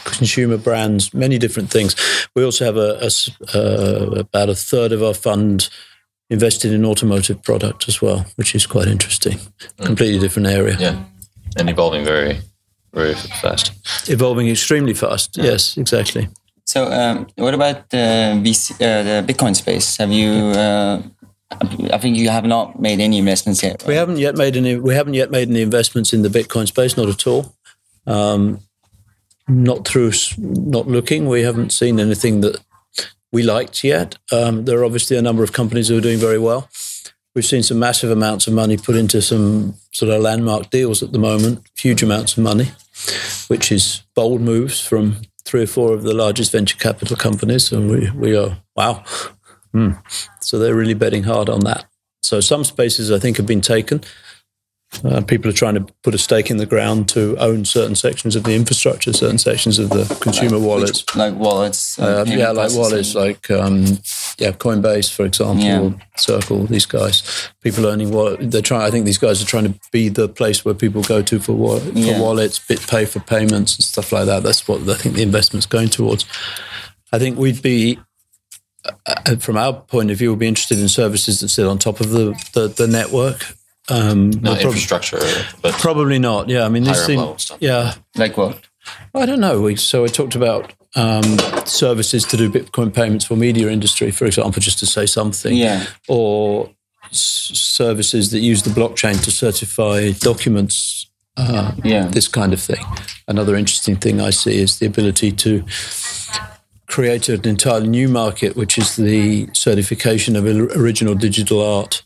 [0.06, 1.96] consumer brands, many different things.
[2.36, 5.70] We also have a, a, uh, about a third of our fund
[6.30, 9.38] invested in automotive product as well, which is quite interesting.
[9.38, 9.86] Mm.
[9.86, 10.78] Completely different area.
[10.80, 11.04] Yeah,
[11.58, 12.40] and evolving very,
[12.94, 13.72] very fast.
[14.10, 15.38] Evolving extremely fast.
[15.38, 15.46] Yeah.
[15.46, 16.30] Yes, exactly.
[16.66, 19.98] So, um, what about the, VC, uh, the Bitcoin space?
[19.98, 20.32] Have you?
[20.32, 21.02] Uh,
[21.92, 23.82] I think you have not made any investments yet.
[23.82, 23.90] Right?
[23.90, 24.78] We haven't yet made any.
[24.78, 26.98] We haven't yet made any investments in the Bitcoin space.
[26.98, 27.56] Not at all.
[28.06, 28.60] Um,
[29.48, 31.28] not through not looking.
[31.28, 32.62] We haven't seen anything that
[33.32, 34.18] we liked yet.
[34.32, 36.70] Um, there are obviously a number of companies who are doing very well.
[37.36, 41.12] We've seen some massive amounts of money put into some sort of landmark deals at
[41.12, 42.72] the moment, huge amounts of money,
[43.48, 47.90] which is bold moves from three or four of the largest venture capital companies, and
[47.90, 49.04] we we are wow.
[49.74, 49.98] Mm.
[50.40, 51.86] So they're really betting hard on that.
[52.22, 54.02] So some spaces I think have been taken.
[55.04, 58.36] Uh, people are trying to put a stake in the ground to own certain sections
[58.36, 61.98] of the infrastructure, certain sections of the consumer like, wallets, which, like wallets.
[61.98, 63.82] Uh, yeah, like wallets, like um,
[64.38, 65.92] yeah, Coinbase, for example, yeah.
[66.18, 66.68] Circle.
[66.68, 68.52] These guys, people earning wallet.
[68.52, 68.84] They're trying.
[68.84, 71.54] I think these guys are trying to be the place where people go to for,
[71.54, 72.22] wallet, for yeah.
[72.22, 74.44] wallets, BitPay for payments and stuff like that.
[74.44, 76.26] That's what I think the investment's going towards.
[77.12, 78.00] I think we'd be
[79.40, 82.10] from our point of view, we'd be interested in services that sit on top of
[82.10, 83.56] the, the, the network.
[83.90, 85.20] Um, not prob- infrastructure,
[85.62, 86.48] but probably not.
[86.48, 87.52] Yeah, I mean, these things.
[87.60, 88.60] Yeah, like what?
[89.14, 89.62] I don't know.
[89.62, 91.24] We, so I talked about um,
[91.66, 95.56] services to do Bitcoin payments for media industry, for example, just to say something.
[95.56, 95.86] Yeah.
[96.08, 96.70] Or
[97.06, 101.10] s- services that use the blockchain to certify documents.
[101.36, 102.08] Uh, yeah.
[102.08, 102.86] This kind of thing.
[103.28, 105.66] Another interesting thing I see is the ability to
[106.88, 112.04] create an entirely new market, which is the certification of original digital art.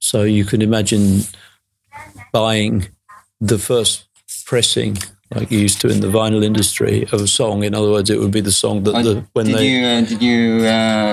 [0.00, 1.22] So you can imagine
[2.32, 2.88] buying
[3.40, 4.04] the first
[4.44, 4.96] pressing
[5.34, 7.64] like you used to in the vinyl industry of a song.
[7.64, 10.00] In other words, it would be the song that the, when did they you uh,
[10.02, 10.58] did you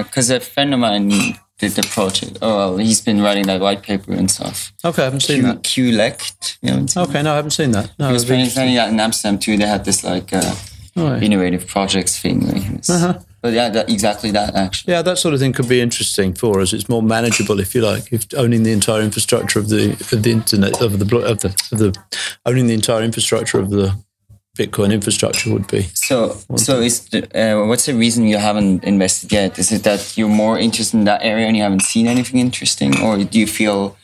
[0.03, 1.09] because uh, a friend of mine
[1.57, 2.37] did the project.
[2.41, 4.73] Oh well, he's been writing that white paper and stuff.
[4.83, 5.63] Okay, I haven't seen Q, that.
[5.63, 6.57] QLect.
[6.61, 7.91] You know, okay, no, I haven't seen that.
[7.97, 9.57] No, he was playing that in Amsterdam too.
[9.57, 10.55] They had this like uh,
[10.95, 11.23] right.
[11.23, 12.47] innovative projects thing.
[12.47, 13.19] Like uh-huh.
[13.41, 14.93] But yeah, that, exactly that actually.
[14.93, 16.71] Yeah, that sort of thing could be interesting for us.
[16.71, 20.31] It's more manageable, if you like, if owning the entire infrastructure of the of the
[20.31, 21.95] internet of the of the, of the
[22.45, 23.95] owning the entire infrastructure of the
[24.57, 25.81] Bitcoin infrastructure would be.
[25.95, 29.57] So, so is the, uh, what's the reason you haven't invested yet?
[29.57, 33.01] Is it that you're more interested in that area and you haven't seen anything interesting,
[33.01, 33.97] or do you feel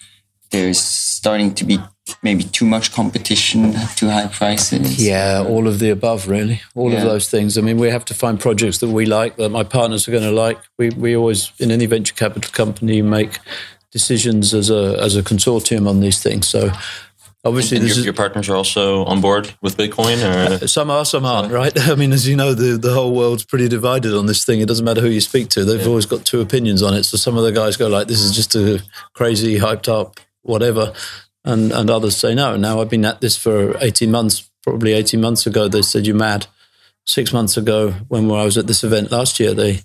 [0.49, 1.78] there's starting to be
[2.24, 5.04] maybe too much competition, too high prices?
[5.06, 6.62] Yeah, all of the above, really.
[6.76, 7.00] All Yeah.
[7.00, 7.58] of those things.
[7.58, 10.24] I mean, we have to find projects that we like, that my partners are going
[10.24, 10.58] to like.
[10.78, 13.39] We we always in any venture capital company make
[13.91, 16.48] decisions as a as a consortium on these things.
[16.48, 16.72] So
[17.45, 20.67] obviously, And this your, is, your partners are also on board with Bitcoin, or uh,
[20.67, 21.74] Some are, some aren't, right?
[21.89, 24.60] I mean, as you know, the, the whole world's pretty divided on this thing.
[24.62, 27.04] It doesn't matter who you speak to; they've always got two opinions on it.
[27.06, 30.93] So some of the guys go like, "This is just a crazy, hyped up, whatever,"
[31.45, 32.56] and and others say no.
[32.58, 34.49] Now I've been at this for eighteen months.
[34.63, 36.47] Probably eighteen months ago, they said you're mad.
[37.06, 39.80] Six months ago, when I was at this event last year, they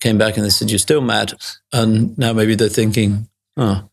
[0.00, 1.34] came back and they said you're still mad.
[1.72, 3.88] And now maybe they're thinking, oh.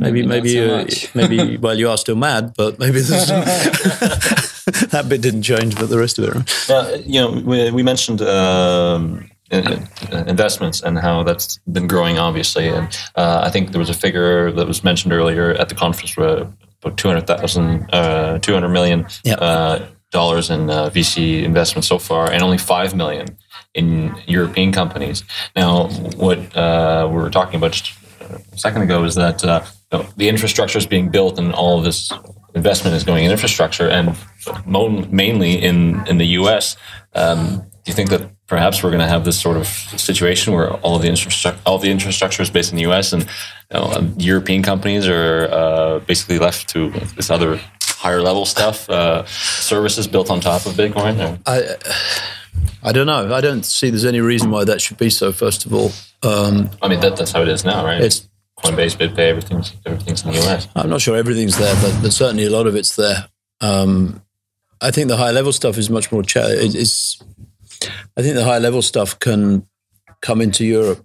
[0.00, 1.56] Maybe, Maybe maybe, so uh, maybe.
[1.56, 3.26] Well, you are still mad, but maybe there's
[4.90, 6.34] that bit didn't change, but the rest of it.
[6.34, 6.70] Right?
[6.70, 12.18] Uh, you know, we, we mentioned um, in- in- investments and how that's been growing,
[12.18, 12.68] obviously.
[12.68, 16.16] And uh, I think there was a figure that was mentioned earlier at the conference
[16.16, 16.46] where
[16.82, 19.34] about 200,000, uh, 200 million Yeah.
[19.34, 23.26] uh, dollars in uh, VC investment so far, and only 5 million
[23.74, 25.24] in European companies.
[25.54, 27.92] Now, what uh, we were talking about just
[28.52, 31.78] a second ago is that uh, you know, the infrastructure is being built and all
[31.78, 32.10] of this
[32.54, 34.16] investment is going in infrastructure and
[34.66, 36.76] mo- mainly in, in the US.
[37.14, 40.72] Um, do you think that perhaps we're going to have this sort of situation where
[40.78, 43.84] all of the infrastructure, all the infrastructure is based in the US and you know,
[43.92, 50.08] um, European companies are uh, basically left to this other higher level stuff, uh, services
[50.08, 51.18] built on top of Bitcoin?
[51.18, 51.38] Or?
[51.46, 51.76] I,
[52.82, 53.34] I don't know.
[53.34, 55.32] I don't see there's any reason why that should be so.
[55.32, 55.90] First of all,
[56.22, 58.00] um, I mean, that, that's how it is now, right?
[58.00, 60.68] it's Coinbase, BitPay, everything's everything's in the US.
[60.74, 63.28] I'm not sure everything's there, but, but certainly a lot of it's there.
[63.60, 64.22] Um,
[64.80, 66.22] I think the high level stuff is much more.
[66.22, 66.48] Cha-.
[68.16, 69.66] I think the high level stuff can
[70.20, 71.04] come into Europe,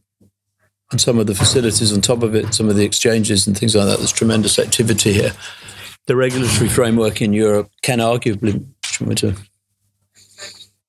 [0.92, 3.76] and some of the facilities on top of it, some of the exchanges and things
[3.76, 3.98] like that.
[3.98, 5.34] There's tremendous activity here.
[6.08, 8.54] The regulatory framework in Europe can arguably.
[8.54, 9.36] do you want me to-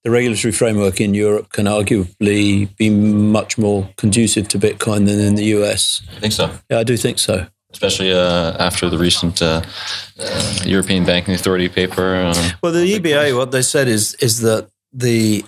[0.03, 5.35] The regulatory framework in Europe can arguably be much more conducive to Bitcoin than in
[5.37, 6.03] the US.
[6.17, 6.51] I think so.
[6.71, 7.47] Yeah, I do think so.
[7.73, 9.61] especially uh, after the recent uh,
[10.21, 12.15] uh, European Banking Authority paper.
[12.15, 15.45] Uh, Well, the EBA, what they said is is that the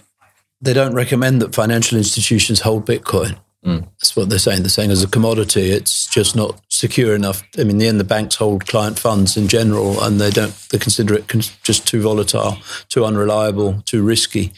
[0.60, 3.38] they don't recommend that financial institutions hold Bitcoin.
[3.66, 3.78] Hmm.
[3.98, 4.62] That's what they're saying.
[4.62, 7.42] They're saying as a commodity, it's just not secure enough.
[7.58, 10.54] I mean, in the end, the banks hold client funds in general, and they don't.
[10.70, 14.52] They consider it con- just too volatile, too unreliable, too risky,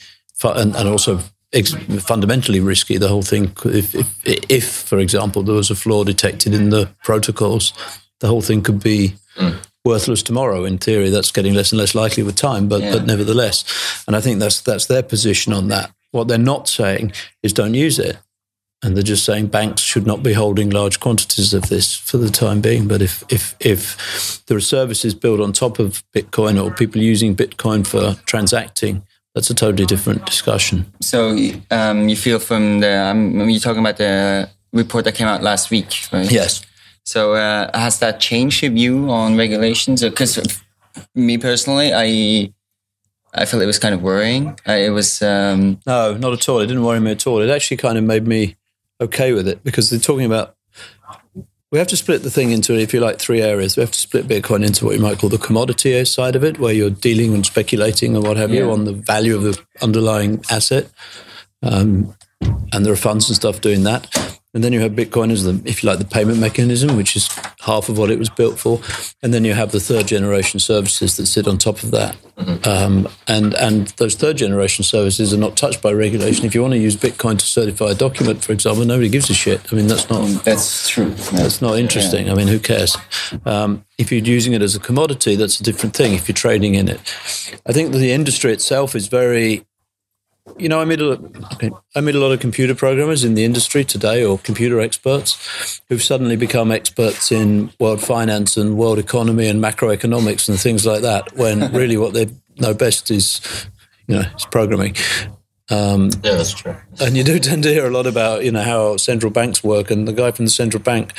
[0.44, 1.20] and, and also
[1.54, 2.98] ex- fundamentally risky.
[2.98, 3.52] The whole thing.
[3.64, 7.72] If, if, if, for example, there was a flaw detected in the protocols,
[8.20, 9.56] the whole thing could be hmm.
[9.84, 10.64] Worthless tomorrow.
[10.64, 13.64] In theory, that's getting less and less likely with time, but but nevertheless,
[14.06, 15.90] and I think that's that's their position on that.
[16.10, 17.12] What they're not saying
[17.42, 18.18] is don't use it,
[18.82, 22.30] and they're just saying banks should not be holding large quantities of this for the
[22.30, 22.88] time being.
[22.88, 27.34] But if if if there are services built on top of Bitcoin or people using
[27.36, 29.02] Bitcoin for transacting,
[29.34, 30.92] that's a totally different discussion.
[31.00, 31.36] So
[31.70, 35.70] um, you feel from the um, you're talking about the report that came out last
[35.70, 36.30] week, right?
[36.30, 36.62] Yes.
[37.08, 40.02] So uh, has that changed your view on regulations?
[40.02, 40.60] Because
[41.14, 42.52] me personally, I
[43.32, 44.60] I feel it was kind of worrying.
[44.66, 46.58] I, it was um, No, not at all.
[46.58, 47.40] It didn't worry me at all.
[47.40, 48.56] It actually kind of made me
[49.00, 50.54] okay with it because they're talking about.
[51.72, 53.78] We have to split the thing into, if you like, three areas.
[53.78, 56.58] We have to split Bitcoin into what you might call the commodity side of it,
[56.58, 60.44] where you're dealing and speculating and what have you on the value of the underlying
[60.50, 60.90] asset.
[61.62, 62.14] Um,
[62.72, 64.38] and there are funds and stuff doing that.
[64.58, 67.28] And then you have Bitcoin as the, if you like, the payment mechanism, which is
[67.60, 68.80] half of what it was built for.
[69.22, 72.16] And then you have the third generation services that sit on top of that.
[72.66, 76.44] Um, and and those third generation services are not touched by regulation.
[76.44, 79.34] If you want to use Bitcoin to certify a document, for example, nobody gives a
[79.34, 79.72] shit.
[79.72, 81.10] I mean, that's not that's true.
[81.10, 82.28] that's not interesting.
[82.28, 82.96] I mean, who cares?
[83.44, 86.14] Um, if you're using it as a commodity, that's a different thing.
[86.14, 86.98] If you're trading in it,
[87.64, 89.64] I think that the industry itself is very.
[90.56, 91.20] You know, I meet a
[91.94, 96.02] I meet a lot of computer programmers in the industry today, or computer experts, who've
[96.02, 101.36] suddenly become experts in world finance and world economy and macroeconomics and things like that.
[101.36, 103.40] When really, what they know best is,
[104.06, 104.96] you know, is programming.
[106.22, 106.76] yeah, that's true.
[107.00, 109.90] And you do tend to hear a lot about, you know, how central banks work.
[109.90, 111.12] And the guy from the central bank,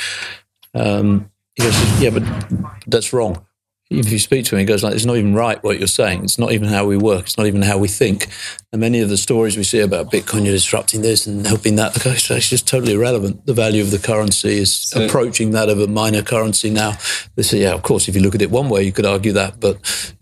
[0.74, 2.24] um, he goes, yeah, but
[2.86, 3.46] that's wrong.
[3.90, 6.22] If you speak to him, he goes like, "It's not even right what you're saying.
[6.24, 7.22] It's not even how we work.
[7.26, 8.28] It's not even how we think."
[8.72, 12.06] And many of the stories we see about Bitcoin, you're disrupting this and helping that.
[12.06, 13.44] It's just totally irrelevant.
[13.46, 16.96] The value of the currency is so, approaching that of a minor currency now.
[17.34, 19.32] They say, yeah, of course, if you look at it one way, you could argue
[19.32, 19.78] that, but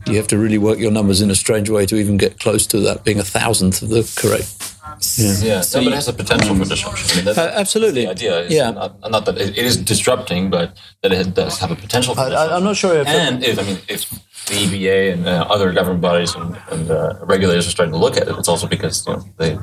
[0.07, 2.67] you have to really work your numbers in a strange way to even get close
[2.69, 4.78] to that being a thousandth of the correct
[5.17, 5.61] yeah, yeah.
[5.61, 7.11] So no, but it has a potential for disruption.
[7.11, 8.05] I mean, uh, absolutely.
[8.05, 8.71] The idea is yeah.
[8.71, 12.21] not, not that it, it is disrupting, but that it does have a potential for
[12.21, 13.07] I, am not sure if.
[13.07, 14.09] And if, I mean, if
[14.47, 18.17] the EBA and uh, other government bodies and, and uh, regulators are starting to look
[18.17, 19.59] at it, it's also because you know, they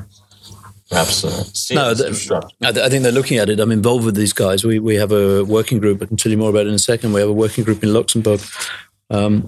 [0.88, 2.08] perhaps uh, see no, the,
[2.62, 3.58] I, think they're looking at it.
[3.58, 4.64] I'm involved with these guys.
[4.64, 6.02] We, we have a working group.
[6.02, 7.12] I can tell you more about it in a second.
[7.12, 8.40] We have a working group in Luxembourg
[9.10, 9.44] um,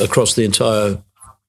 [0.00, 1.02] across the entire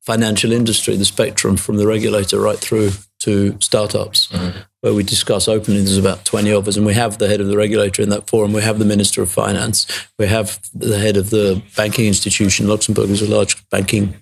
[0.06, 4.60] financial industry, the spectrum from the regulator right through to startups, mm-hmm.
[4.82, 5.82] where we discuss openly.
[5.82, 8.30] There's about 20 of us, and we have the head of the regulator in that
[8.30, 8.54] forum.
[8.54, 9.88] We have the Minister of Finance.
[10.20, 12.68] We have the head of the banking institution.
[12.68, 14.16] Luxembourg is a large banking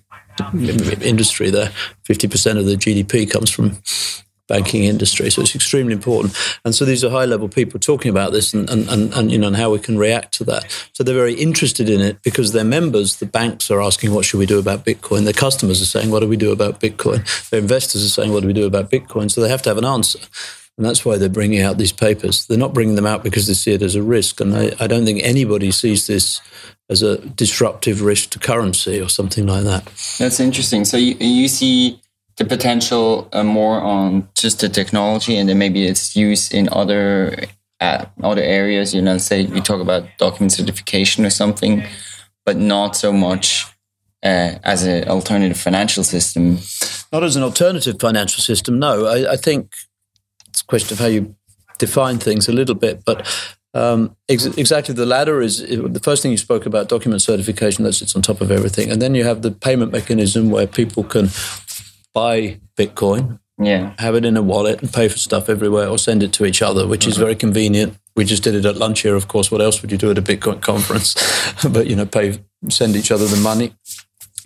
[1.02, 1.70] industry there.
[2.08, 3.78] 50% of the GDP comes from
[4.48, 5.30] banking industry.
[5.30, 6.36] So it's extremely important.
[6.64, 9.38] And so these are high level people talking about this and, and, and, and, you
[9.38, 10.70] know and how we can react to that.
[10.92, 14.38] So they're very interested in it because their members, the banks are asking what should
[14.38, 15.24] we do about Bitcoin.
[15.24, 17.50] Their customers are saying, what do we do about Bitcoin?
[17.50, 19.30] Their investors are saying, what do we do about Bitcoin?
[19.30, 20.20] So they have to have an answer.
[20.76, 22.46] And that's why they're bringing out these papers.
[22.46, 24.40] They're not bringing them out because they see it as a risk.
[24.40, 26.40] And I, I don't think anybody sees this
[26.90, 29.84] as a disruptive risk to currency or something like that.
[30.18, 30.84] That's interesting.
[30.84, 32.00] So you, you see
[32.36, 37.44] the potential uh, more on just the technology and then maybe its use in other
[37.80, 41.84] uh, other areas you know say you talk about document certification or something
[42.44, 43.66] but not so much
[44.22, 46.58] uh, as an alternative financial system.
[47.12, 49.06] Not as an alternative financial system no.
[49.06, 49.74] I, I, think
[50.48, 51.36] it's a question of how you
[51.78, 53.26] define things a little bit but
[53.74, 57.94] um, ex- exactly the latter is the first thing you spoke about document certification that
[57.94, 58.90] sits on top of everything.
[58.90, 61.26] And then you have the payment mechanism where people can
[62.14, 66.22] buy Bitcoin, yeah, have it in a wallet and pay for stuff everywhere, or send
[66.22, 67.10] it to each other, which mm-hmm.
[67.10, 67.98] is very convenient.
[68.16, 69.50] We just did it at lunch here, of course.
[69.50, 71.14] What else would you do at a Bitcoin conference?
[71.68, 72.38] but you know, pay,
[72.68, 73.74] send each other the money.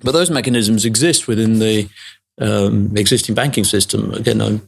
[0.03, 1.89] But those mechanisms exist within the
[2.41, 4.13] um, existing banking system.
[4.15, 4.61] Again, I,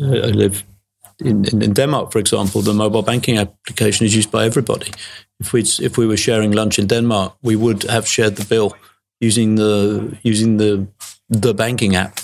[0.00, 0.64] I live
[1.20, 2.62] in, in, in, Denmark, for example.
[2.62, 4.90] The mobile banking application is used by everybody.
[5.38, 8.74] If we if we were sharing lunch in Denmark, we would have shared the bill
[9.20, 10.86] using the using the
[11.30, 12.20] the banking app,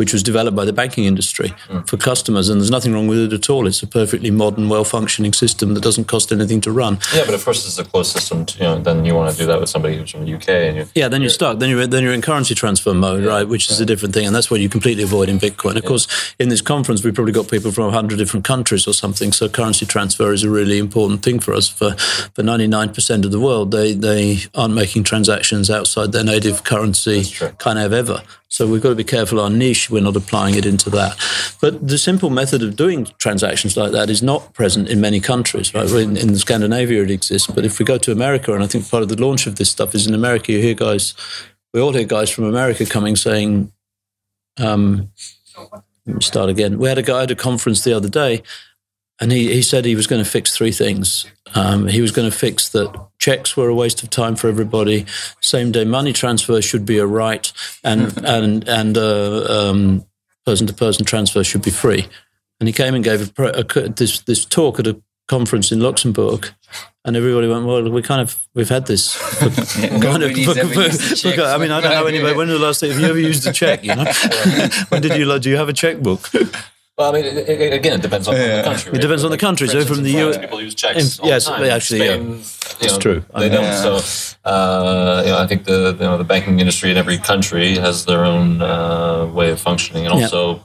[0.00, 1.86] which was developed by the banking industry mm.
[1.86, 2.48] for customers.
[2.48, 3.66] And there's nothing wrong with it at all.
[3.66, 6.98] It's a perfectly modern, well functioning system that doesn't cost anything to run.
[7.14, 8.46] Yeah, but of course, it's a closed system.
[8.46, 10.48] To, you know, then you want to do that with somebody who's from the UK.
[10.48, 11.58] And you're, yeah, then you're stuck.
[11.58, 13.28] Then you're, then you're in currency transfer mode, yeah.
[13.28, 13.46] right?
[13.46, 14.24] Which is a different thing.
[14.24, 15.76] And that's what you completely avoid in Bitcoin.
[15.76, 15.88] Of yeah.
[15.88, 19.32] course, in this conference, we probably got people from 100 different countries or something.
[19.32, 21.68] So currency transfer is a really important thing for us.
[21.68, 27.24] For, for 99% of the world, they, they aren't making transactions outside their native currency
[27.58, 28.22] kind of ever.
[28.52, 31.16] So we've got to be careful our niche, we're not applying it into that.
[31.60, 35.74] But the simple method of doing transactions like that is not present in many countries,
[35.74, 35.88] right?
[35.90, 37.46] In, in Scandinavia it exists.
[37.46, 39.70] But if we go to America, and I think part of the launch of this
[39.70, 41.14] stuff is in America, you hear guys,
[41.72, 43.72] we all hear guys from America coming saying,
[44.58, 45.10] um,
[46.06, 46.78] let me start again.
[46.78, 48.42] We had a guy at a conference the other day
[49.20, 51.26] and he, he said he was going to fix three things.
[51.54, 55.04] Um, he was going to fix that checks were a waste of time for everybody.
[55.40, 57.52] Same day money transfer should be a right,
[57.84, 60.06] and and and uh, um,
[60.46, 62.06] person to person transfer should be free.
[62.60, 66.50] And he came and gave a, a, this this talk at a conference in Luxembourg,
[67.04, 71.80] and everybody went, "Well, we kind of we've had this." kind of, I mean, I
[71.80, 72.36] don't know anybody.
[72.36, 73.84] When was the last time have you ever used a check?
[73.84, 74.04] You know,
[74.88, 75.38] when did you?
[75.38, 76.30] Do you have a checkbook?
[77.00, 78.56] Well, I mean, it, it, again, it depends on, yeah.
[78.56, 78.90] the country.
[78.90, 78.98] Right?
[78.98, 79.68] It depends on the country.
[79.68, 81.18] so from the US, people use checks.
[81.18, 83.24] In, yes, the actually, Spain, yeah, it's true.
[83.38, 83.72] They don't.
[83.72, 84.00] So,
[84.44, 88.04] uh, you know, I think the you know the banking industry in every country has
[88.04, 90.62] their own uh, way of functioning, and also.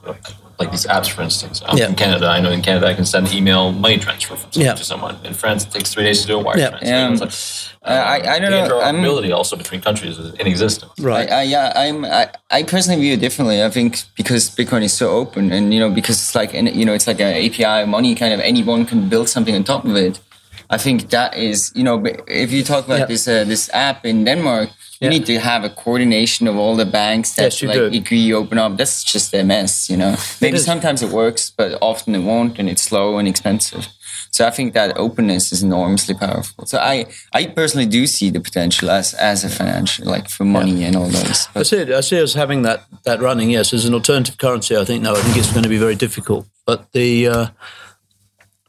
[0.58, 1.62] Yeah like these apps, for instance.
[1.64, 1.88] Um, yeah.
[1.88, 4.74] In Canada, I know in Canada I can send email money transfer from yeah.
[4.74, 5.16] to someone.
[5.24, 6.78] In France, it takes three days to do a wire yeah.
[6.78, 7.78] transfer.
[7.84, 7.90] Yeah.
[7.90, 8.68] uh, I, I don't know.
[8.68, 10.92] Interoperability also between countries is inexistent.
[10.98, 11.30] Right.
[11.30, 11.72] I, I, yeah.
[11.76, 12.04] I'm.
[12.04, 13.62] I, I personally view it differently.
[13.62, 16.94] I think because Bitcoin is so open, and you know, because it's like, you know,
[16.94, 20.20] it's like an API money kind of anyone can build something on top of it.
[20.68, 24.24] I think that is, you know, if you talk about this uh, this app in
[24.24, 24.70] Denmark,
[25.00, 25.10] you yeah.
[25.10, 27.86] need to have a coordination of all the banks that yes, like do.
[27.86, 28.76] agree open up.
[28.76, 30.16] That's just a mess, you know.
[30.40, 33.88] Maybe sometimes it works, but often it won't, and it's slow and expensive.
[34.30, 36.66] So I think that openness is enormously powerful.
[36.66, 40.80] So I, I personally do see the potential as as a financial, like for money
[40.80, 40.88] yeah.
[40.88, 41.46] and all those.
[41.54, 41.90] But I see it.
[41.90, 43.50] I see us having that that running.
[43.50, 44.76] Yes, as an alternative currency.
[44.76, 45.12] I think no.
[45.12, 46.46] I think it's going to be very difficult.
[46.66, 47.46] But the uh,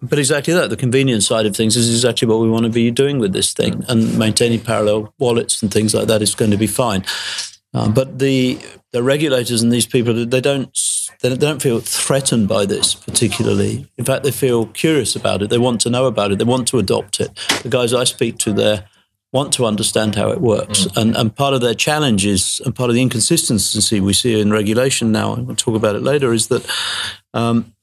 [0.02, 0.70] but exactly that.
[0.70, 3.54] The convenience side of things is exactly what we want to be doing with this
[3.54, 7.04] thing, and maintaining parallel wallets and things like that is going to be fine.
[7.74, 8.60] Um, but the
[8.91, 10.78] the regulators and these people they don't
[11.22, 13.88] they don't feel threatened by this particularly.
[13.98, 15.50] In fact, they feel curious about it.
[15.50, 16.38] They want to know about it.
[16.38, 17.34] They want to adopt it.
[17.64, 18.88] The guys I speak to there
[19.34, 20.86] want to understand how it works.
[20.86, 21.02] Mm.
[21.02, 24.52] And, and part of their challenge is, and part of the inconsistency we see in
[24.52, 26.66] regulation now, and we'll talk about it later, is that
[27.34, 27.74] um,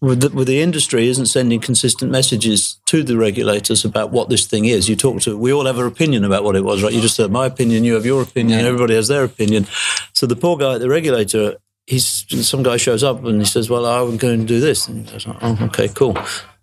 [0.00, 4.46] with the, with the, industry isn't sending consistent messages to the regulators about what this
[4.46, 4.88] thing is.
[4.88, 6.92] You talk to, we all have our opinion about what it was, right?
[6.92, 8.66] You just have my opinion, you have your opinion, yeah.
[8.66, 9.66] everybody has their opinion.
[10.12, 13.68] So the poor guy, at the regulator, he's some guy shows up and he says,
[13.68, 16.14] "Well, I'm going to do this," and he goes, "Oh, okay, cool."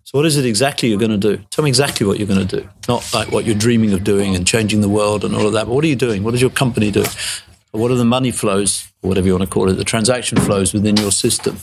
[0.04, 1.42] So, what is it exactly you're going to do?
[1.50, 2.68] Tell me exactly what you're going to do.
[2.88, 5.66] Not like what you're dreaming of doing and changing the world and all of that,
[5.66, 6.24] but what are you doing?
[6.24, 7.08] What is your company doing?
[7.72, 10.72] What are the money flows, or whatever you want to call it, the transaction flows
[10.72, 11.58] within your system?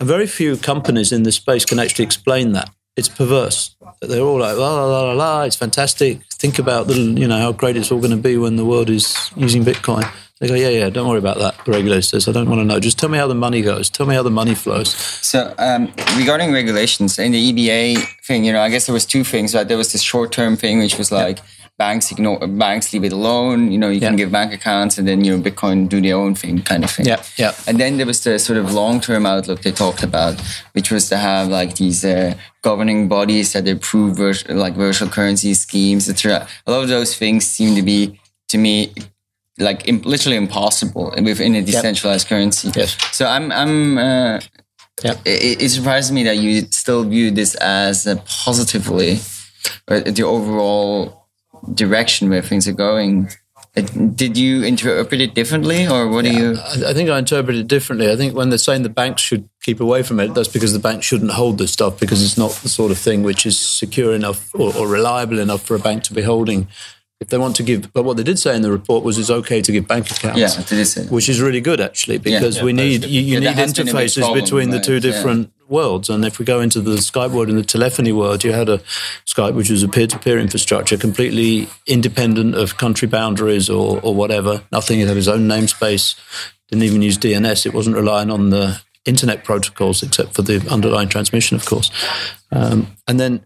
[0.00, 2.70] And very few companies in this space can actually explain that.
[2.96, 3.74] It's perverse.
[4.00, 6.20] They're all like, la, la, la, la, la, it's fantastic.
[6.34, 8.88] Think about the, you know, how great it's all going to be when the world
[8.88, 10.08] is using Bitcoin.
[10.40, 11.64] They go, yeah, yeah, don't worry about that.
[11.64, 12.78] The regulator says, I don't want to know.
[12.80, 13.88] Just tell me how the money goes.
[13.88, 14.90] Tell me how the money flows.
[14.94, 19.24] So, um, regarding regulations in the EBA thing, you know, I guess there was two
[19.24, 19.54] things.
[19.54, 21.44] Right, there was this short-term thing, which was like yeah.
[21.76, 23.72] Banks ignore banks leave it alone.
[23.72, 24.08] You know, you yeah.
[24.08, 26.90] can give bank accounts, and then you know, Bitcoin do their own thing, kind of
[26.90, 27.06] thing.
[27.06, 27.52] Yeah, yeah.
[27.66, 30.40] And then there was the sort of long-term outlook they talked about,
[30.72, 35.54] which was to have like these uh, governing bodies that approve vir- like virtual currency
[35.54, 36.46] schemes, etc.
[36.66, 38.92] A lot of those things seem to be to me
[39.58, 42.28] like Im- literally impossible within a decentralized yep.
[42.28, 42.70] currency.
[42.74, 42.96] Yes.
[43.12, 44.40] So I'm I'm uh,
[45.02, 45.20] yep.
[45.24, 49.20] it, it, surprises me that you still view this as positively
[49.86, 51.23] the overall
[51.72, 53.28] direction where things are going.
[53.76, 53.80] Uh,
[54.14, 56.86] did you interpret it differently, or what yeah, do you?
[56.86, 58.10] I think I interpret it differently.
[58.10, 60.78] I think when they're saying the banks should keep away from it, that's because the
[60.78, 64.14] bank shouldn't hold this stuff because it's not the sort of thing which is secure
[64.14, 66.68] enough or, or reliable enough for a bank to be holding
[67.20, 69.30] if they want to give, but what they did say in the report was it's
[69.30, 70.38] okay to give bank accounts.
[70.38, 71.10] Yeah, it is.
[71.10, 74.40] Which is really good actually, because yeah, we need you, you yeah, need interfaces problem,
[74.40, 74.78] between right?
[74.78, 75.63] the two different yeah.
[75.68, 76.10] Worlds.
[76.10, 78.78] And if we go into the Skype world and the telephony world, you had a
[79.26, 84.62] Skype which was a peer-to-peer infrastructure, completely independent of country boundaries or, or whatever.
[84.72, 85.00] Nothing.
[85.00, 86.18] It had its own namespace.
[86.68, 87.66] Didn't even use DNS.
[87.66, 91.90] It wasn't relying on the internet protocols except for the underlying transmission, of course.
[92.50, 93.44] Um, and then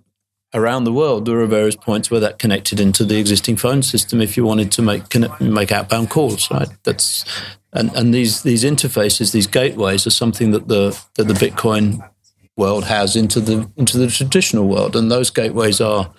[0.54, 4.20] around the world, there are various points where that connected into the existing phone system
[4.20, 6.68] if you wanted to make connect, make outbound calls, right?
[6.84, 7.24] That's
[7.72, 12.08] and, and these these interfaces, these gateways, are something that the that the Bitcoin
[12.56, 16.12] world has into the into the traditional world, and those gateways are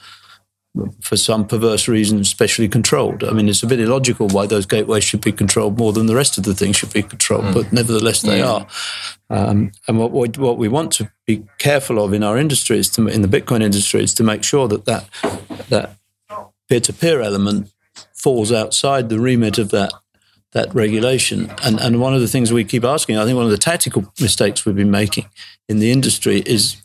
[1.01, 3.23] for some perverse reason, specially controlled.
[3.23, 6.15] I mean, it's a bit illogical why those gateways should be controlled more than the
[6.15, 7.53] rest of the things should be controlled, mm.
[7.53, 8.51] but nevertheless they yeah.
[8.51, 8.67] are.
[9.31, 12.89] Um, and what, what, what we want to be careful of in our industry is
[12.91, 15.09] to, in the Bitcoin industry, is to make sure that that,
[15.69, 15.97] that
[16.69, 17.71] peer-to-peer element
[18.13, 19.91] falls outside the remit of that
[20.51, 21.51] that regulation.
[21.63, 24.11] And and one of the things we keep asking, I think one of the tactical
[24.19, 25.25] mistakes we've been making
[25.67, 26.77] in the industry is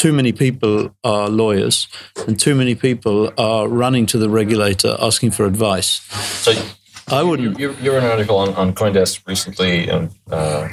[0.00, 1.86] too many people are lawyers
[2.26, 6.00] and too many people are running to the regulator asking for advice.
[6.40, 6.52] So
[7.08, 7.58] I wouldn't.
[7.58, 10.70] You, you, wrote an article on, on CoinDesk recently um, uh,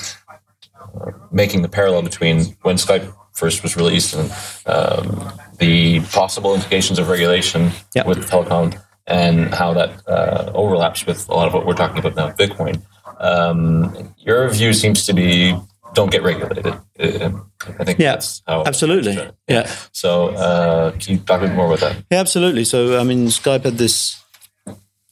[0.79, 4.31] uh, making the parallel between when Skype first was released and
[4.65, 8.05] um, the possible implications of regulation yep.
[8.05, 12.15] with telecom and how that uh, overlaps with a lot of what we're talking about
[12.15, 12.81] now, Bitcoin.
[13.19, 15.53] Um, your view seems to be
[15.97, 16.67] don't get regulated.
[16.67, 17.31] Uh,
[17.79, 19.17] I think yeah, absolutely.
[19.47, 19.65] Yeah.
[19.91, 22.05] So uh, can you talk a bit more about that?
[22.11, 22.65] Yeah, absolutely.
[22.65, 24.23] So I mean, Skype had this.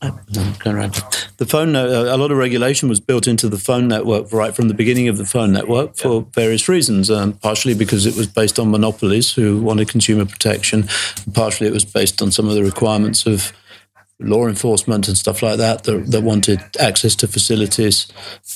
[0.02, 4.68] The phone, uh, a lot of regulation was built into the phone network right from
[4.68, 6.30] the beginning of the phone network for yeah.
[6.34, 7.10] various reasons.
[7.10, 10.88] Um, partially because it was based on monopolies who wanted consumer protection,
[11.34, 13.52] partially it was based on some of the requirements of
[14.20, 18.08] law enforcement and stuff like that that, that wanted access to facilities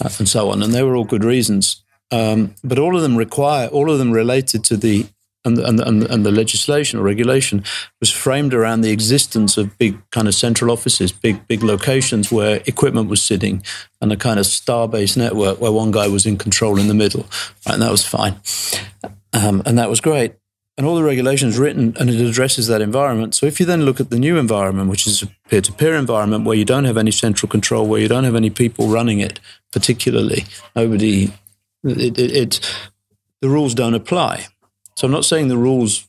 [0.03, 0.61] uh, and so on.
[0.61, 1.84] And they were all good reasons.
[2.12, 5.07] Um, but all of them require, all of them related to the
[5.45, 7.64] and, and, and, and the legislation or regulation
[8.01, 12.62] was framed around the existence of big kind of central offices, big big locations where
[12.66, 13.64] equipment was sitting,
[14.01, 17.26] and a kind of star-based network where one guy was in control in the middle,
[17.66, 18.36] right, and that was fine,
[19.34, 20.34] um, and that was great.
[20.78, 23.36] And all the regulations written, and it addresses that environment.
[23.36, 26.55] So if you then look at the new environment, which is a peer-to-peer environment where
[26.55, 29.41] you don't have any central control, where you don't have any people running it,
[29.74, 30.45] particularly
[30.78, 31.34] nobody
[31.84, 32.77] it, it, it,
[33.41, 34.45] the rules don't apply.
[34.95, 36.07] So I'm not saying the rules.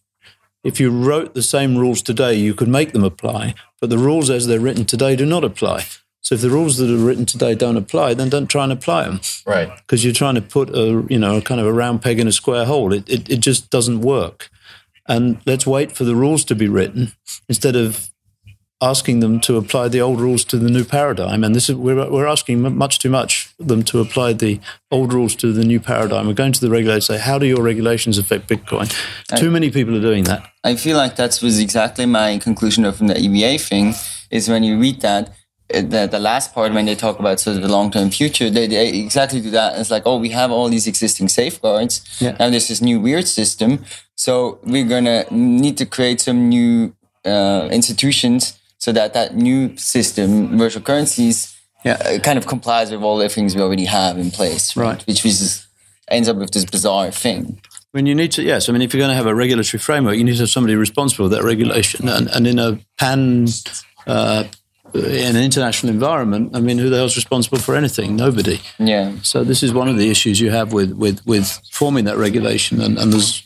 [0.63, 4.29] If you wrote the same rules today, you could make them apply, but the rules
[4.29, 5.87] as they're written today do not apply.
[6.21, 9.05] So if the rules that are written today don't apply, then don't try and apply
[9.05, 9.21] them.
[9.47, 9.71] Right.
[9.79, 12.29] Because you're trying to put a you know a kind of a round peg in
[12.29, 12.93] a square hole.
[12.93, 14.51] It, it it just doesn't work.
[15.07, 17.13] And let's wait for the rules to be written
[17.49, 18.10] instead of
[18.83, 21.45] asking them to apply the old rules to the new paradigm.
[21.45, 24.61] And this is we're, we're asking much too much them to apply the
[24.91, 26.27] old rules to the new paradigm.
[26.27, 28.95] We're going to the regulator say, how do your regulations affect Bitcoin?
[29.31, 30.51] I, too many people are doing that.
[30.65, 33.95] I feel like that was exactly my conclusion from the EBA thing.
[34.31, 35.35] Is when you read that.
[35.73, 38.67] Uh, the, the last part when they talk about sort of the long-term future they,
[38.67, 42.33] they exactly do that it's like oh we have all these existing safeguards yeah.
[42.41, 43.85] now there's this new weird system
[44.17, 46.93] so we're gonna need to create some new
[47.25, 51.97] uh, institutions so that that new system, virtual currencies, yeah.
[52.05, 54.87] Uh, kind of complies with all the things we already have in place, right?
[54.87, 55.07] right.
[55.07, 55.67] Which is,
[56.09, 57.59] ends up with this bizarre thing.
[57.63, 58.69] I mean, you need to, yes.
[58.69, 60.77] I mean, if you're going to have a regulatory framework, you need to have somebody
[60.77, 62.07] responsible for that regulation.
[62.07, 63.47] And, and in a pan,
[64.07, 64.45] uh,
[64.93, 68.15] in an international environment, I mean, who the hell's responsible for anything?
[68.15, 68.61] Nobody.
[68.79, 69.15] Yeah.
[69.23, 72.83] So this is one of the issues you have with with, with forming that regulation.
[72.83, 73.43] And, and there's,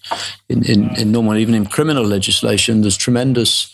[0.49, 3.71] in, in, in normal, even in criminal legislation, there's tremendous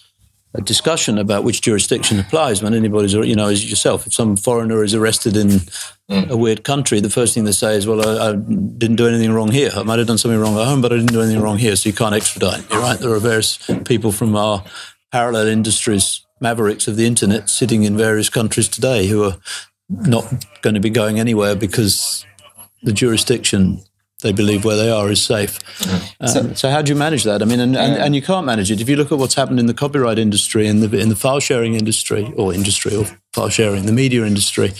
[0.54, 4.82] a discussion about which jurisdiction applies when anybody's, you know, as yourself, if some foreigner
[4.82, 6.28] is arrested in mm.
[6.28, 9.32] a weird country, the first thing they say is, well, I, I, didn't do anything
[9.32, 9.70] wrong here.
[9.74, 11.76] I might have done something wrong at home, but I didn't do anything wrong here,
[11.76, 12.98] so you can't extradite me, right?
[12.98, 14.64] There are various people from our
[15.12, 19.36] parallel industries, mavericks of the internet, sitting in various countries today who are
[19.88, 22.24] not going to be going anywhere because
[22.82, 23.82] the jurisdiction
[24.20, 25.58] they believe where they are is safe.
[26.20, 27.42] Um, so, so, how do you manage that?
[27.42, 29.58] I mean, and, and, and, you can't manage it if you look at what's happened
[29.58, 33.48] in the copyright industry and the in the file sharing industry or industry or file
[33.48, 34.72] sharing, the media industry.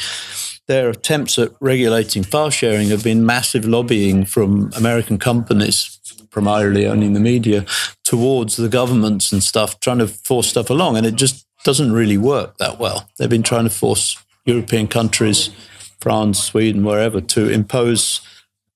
[0.67, 5.99] Their attempts at regulating file sharing have been massive lobbying from American companies,
[6.31, 7.67] primarily owning the media,
[8.05, 12.19] towards the governments and stuff, trying to force stuff along, and it just doesn't really
[12.19, 13.09] work that well.
[13.19, 15.51] They've been trying to force European countries,
[16.01, 18.21] France, Sweden, wherever, to impose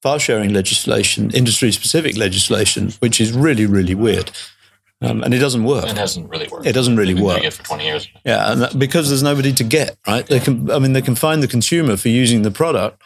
[0.04, 4.30] file sharing legislation, industry specific legislation, which is really, really weird.
[5.00, 5.86] Um, and it doesn't work.
[5.86, 6.66] It hasn't really worked.
[6.66, 7.36] It doesn't really work.
[7.36, 8.08] Doing it for twenty years.
[8.24, 10.26] Yeah, and that, because there's nobody to get right.
[10.26, 10.70] They can.
[10.70, 13.02] I mean, they can find the consumer for using the product,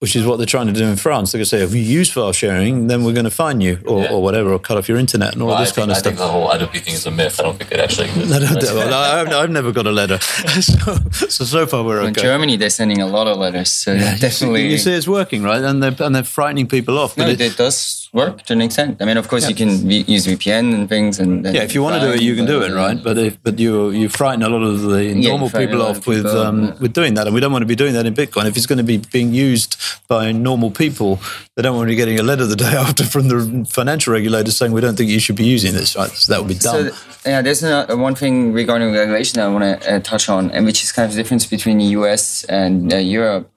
[0.00, 1.32] which is what they're trying to do in France.
[1.32, 3.80] They're going to say, if you use file sharing, then we're going to fine you
[3.84, 4.12] or, yeah.
[4.12, 6.00] or whatever, or cut off your internet and all well, this think, kind of I
[6.00, 6.12] stuff.
[6.12, 7.40] I think the whole Hadopi thing is a myth.
[7.40, 8.30] I don't think it actually exists.
[8.30, 10.18] no, no, well, I've, I've, never got a letter.
[10.60, 12.08] so, so, so far we're okay.
[12.08, 13.72] In Germany, they're sending a lot of letters.
[13.72, 14.62] So yeah, definitely.
[14.62, 15.62] You see, you see, it's working, right?
[15.62, 17.16] And they're, and they're frightening people off.
[17.16, 18.92] no, it, it, does work to an extent.
[19.00, 19.50] I mean, of course, yeah.
[19.50, 21.12] you can v- use VPN and things.
[21.22, 22.98] and Yeah, if you want to do it, you can do it, right?
[23.08, 26.58] But if, but you you frighten a lot of the normal people off with, um,
[26.82, 27.26] with doing that.
[27.26, 28.44] And we don't want to be doing that in Bitcoin.
[28.50, 29.76] If it's going to be being used
[30.08, 31.20] by normal people,
[31.54, 34.50] they don't want to be getting a letter the day after from the financial regulator
[34.50, 35.96] saying we don't think you should be using this.
[35.96, 36.10] Right?
[36.10, 36.90] So that would be dumb.
[36.90, 40.66] So, yeah, there's a, one thing regarding regulation I want to uh, touch on, and
[40.66, 43.50] which is kind of the difference between the US and uh, Europe.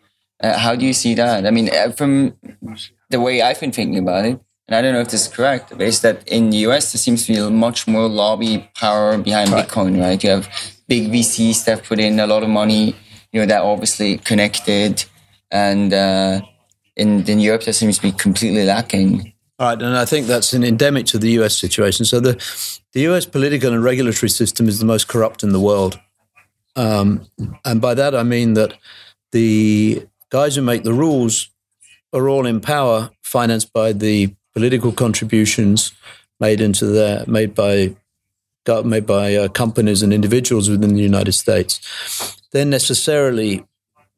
[0.44, 1.46] Uh, how do you see that?
[1.46, 2.36] I mean, uh, from
[3.10, 4.40] the way I've been thinking about it,
[4.72, 6.98] and I don't know if this is correct, but is that in the US there
[6.98, 9.68] seems to be much more lobby power behind right.
[9.68, 10.24] Bitcoin, right?
[10.24, 10.48] You have
[10.88, 12.96] big VCs that put in a lot of money,
[13.34, 15.04] you know, that obviously connected,
[15.52, 16.40] and uh,
[16.96, 19.34] in, in Europe that seems to be completely lacking.
[19.60, 22.06] All right, and I think that's an endemic to the US situation.
[22.06, 22.42] So the
[22.94, 26.00] the US political and regulatory system is the most corrupt in the world,
[26.78, 27.28] um,
[27.66, 28.74] and by that I mean that
[29.34, 31.50] the guys who make the rules
[32.14, 35.94] are all in power, financed by the political contributions
[36.40, 37.96] made into their made by
[38.84, 41.80] made by uh, companies and individuals within the United States.
[42.52, 43.66] They're necessarily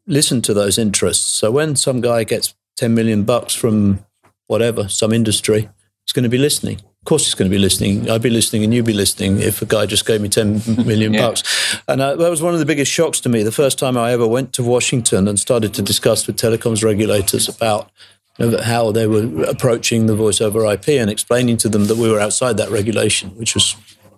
[0.07, 1.25] listen to those interests.
[1.25, 4.05] So when some guy gets 10 million bucks from
[4.47, 5.69] whatever, some industry,
[6.05, 6.77] he's going to be listening.
[6.77, 8.09] Of course, he's going to be listening.
[8.09, 11.13] I'd be listening and you'd be listening if a guy just gave me 10 million
[11.13, 11.27] yeah.
[11.27, 11.43] bucks.
[11.87, 13.43] And uh, that was one of the biggest shocks to me.
[13.43, 17.49] The first time I ever went to Washington and started to discuss with telecoms regulators
[17.49, 17.91] about
[18.39, 22.09] know, how they were approaching the voice over IP and explaining to them that we
[22.09, 23.75] were outside that regulation, which was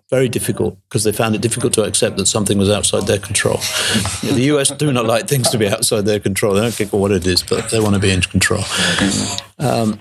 [0.09, 3.57] very difficult because they found it difficult to accept that something was outside their control.
[4.21, 6.53] the US do not like things to be outside their control.
[6.53, 8.63] They don't care what it is, but they want to be in control.
[9.57, 9.99] Um,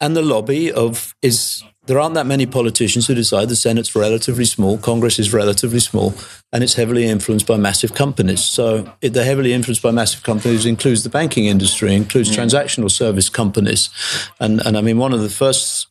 [0.00, 4.44] and the lobby of is there aren't that many politicians who decide the Senate's relatively
[4.44, 6.14] small, Congress is relatively small,
[6.52, 8.44] and it's heavily influenced by massive companies.
[8.44, 12.36] So it, they're heavily influenced by massive companies includes the banking industry, includes mm.
[12.36, 13.90] transactional service companies,
[14.38, 15.88] and and I mean one of the first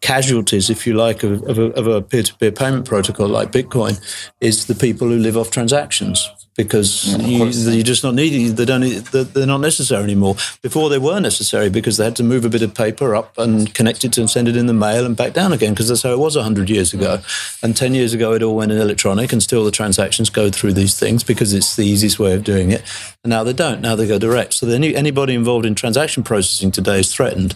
[0.00, 3.98] casualties, if you like, of, of, a, of a peer-to-peer payment protocol like Bitcoin
[4.40, 6.30] is the people who live off transactions.
[6.56, 8.56] Because you, you're just not needed.
[8.56, 8.82] They don't.
[8.82, 10.36] They're not necessary anymore.
[10.62, 13.72] Before they were necessary because they had to move a bit of paper up and
[13.74, 16.02] connect it to and send it in the mail and back down again because that's
[16.02, 17.20] how it was hundred years ago.
[17.62, 20.72] And ten years ago, it all went in electronic, and still the transactions go through
[20.72, 22.82] these things because it's the easiest way of doing it.
[23.22, 23.80] And now they don't.
[23.80, 24.54] Now they go direct.
[24.54, 27.54] So any, anybody involved in transaction processing today is threatened.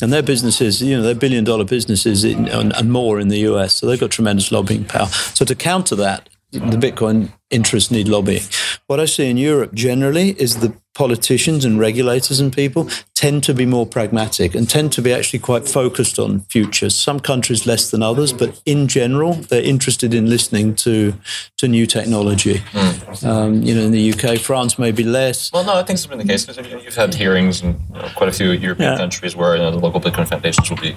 [0.00, 3.38] And their businesses, you know, they're billion dollar businesses in, and, and more in the
[3.50, 3.74] US.
[3.74, 5.06] So they've got tremendous lobbying power.
[5.06, 8.42] So to counter that, the Bitcoin interests need lobbying.
[8.86, 13.54] What I see in Europe generally is the politicians and regulators and people tend to
[13.54, 16.96] be more pragmatic and tend to be actually quite focused on futures.
[16.96, 21.14] Some countries less than others, but in general, they're interested in listening to
[21.58, 22.56] to new technology.
[22.72, 23.24] Mm.
[23.24, 25.52] Um, you know, in the UK, France maybe less.
[25.52, 28.08] Well, no, I think it's been the case because you've had hearings in you know,
[28.16, 28.98] quite a few European yeah.
[28.98, 30.96] countries where you know, the local Bitcoin foundations will be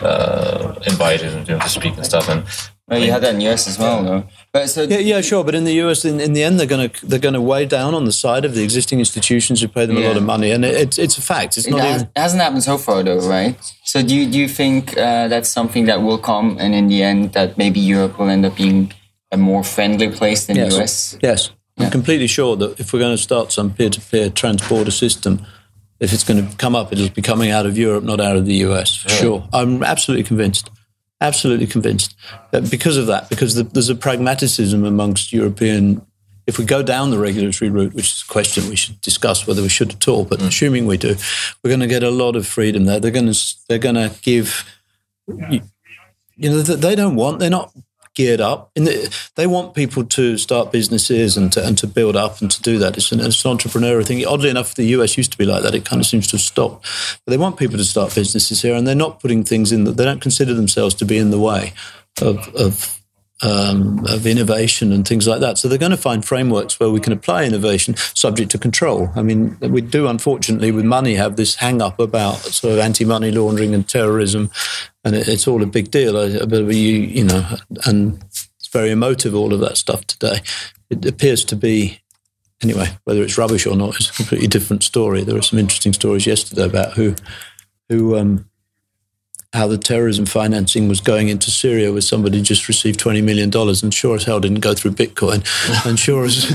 [0.00, 2.28] uh, invited and, you know, to speak and stuff.
[2.28, 2.44] And
[2.90, 4.24] well, you had that in the US as well, though.
[4.52, 5.44] But so yeah, yeah, sure.
[5.44, 7.66] But in the US, in, in the end, they're going to they're going to weigh
[7.66, 10.06] down on the side of the existing institutions who pay them yeah.
[10.06, 11.56] a lot of money, and it, it's it's a fact.
[11.56, 11.80] It's it not.
[11.80, 12.10] Has, even...
[12.14, 13.56] It hasn't happened so far, though, right?
[13.84, 17.02] So do you do you think uh, that's something that will come, and in the
[17.02, 18.92] end, that maybe Europe will end up being
[19.32, 20.74] a more friendly place than yes.
[20.74, 21.18] the US?
[21.22, 21.84] Yes, yeah.
[21.84, 25.44] I'm completely sure that if we're going to start some peer-to-peer transporter system,
[26.00, 28.46] if it's going to come up, it'll be coming out of Europe, not out of
[28.46, 28.96] the US.
[28.96, 29.16] For yeah.
[29.16, 30.70] Sure, I'm absolutely convinced.
[31.20, 32.16] Absolutely convinced
[32.50, 36.04] that because of that, because the, there's a pragmatism amongst European.
[36.46, 39.62] If we go down the regulatory route, which is a question we should discuss whether
[39.62, 40.48] we should at all, but mm.
[40.48, 41.16] assuming we do,
[41.62, 42.98] we're going to get a lot of freedom there.
[42.98, 44.64] They're going to they're going to give
[45.28, 45.60] you,
[46.36, 47.72] you know they don't want they're not
[48.14, 48.70] geared up.
[48.74, 52.62] The, they want people to start businesses and to, and to build up and to
[52.62, 52.96] do that.
[52.96, 54.24] It's an, it's an entrepreneurial thing.
[54.26, 55.74] Oddly enough, the US used to be like that.
[55.74, 56.86] It kind of seems to have stopped.
[57.24, 59.96] But they want people to start businesses here, and they're not putting things in that
[59.96, 61.72] they don't consider themselves to be in the way
[62.20, 62.99] of, of
[63.42, 65.58] um, of innovation and things like that.
[65.58, 69.10] So they're going to find frameworks where we can apply innovation subject to control.
[69.16, 73.30] I mean, we do unfortunately with money have this hang up about sort of anti-money
[73.30, 74.50] laundering and terrorism,
[75.04, 76.28] and it, it's all a big deal.
[76.28, 78.22] You, you know, and
[78.58, 79.34] it's very emotive.
[79.34, 80.40] All of that stuff today.
[80.90, 82.00] It appears to be.
[82.62, 85.24] Anyway, whether it's rubbish or not is a completely different story.
[85.24, 87.14] There were some interesting stories yesterday about who,
[87.88, 88.49] who um,
[89.52, 93.82] how the terrorism financing was going into Syria, where somebody just received twenty million dollars,
[93.82, 95.44] and sure as hell didn't go through Bitcoin,
[95.86, 96.46] and sure as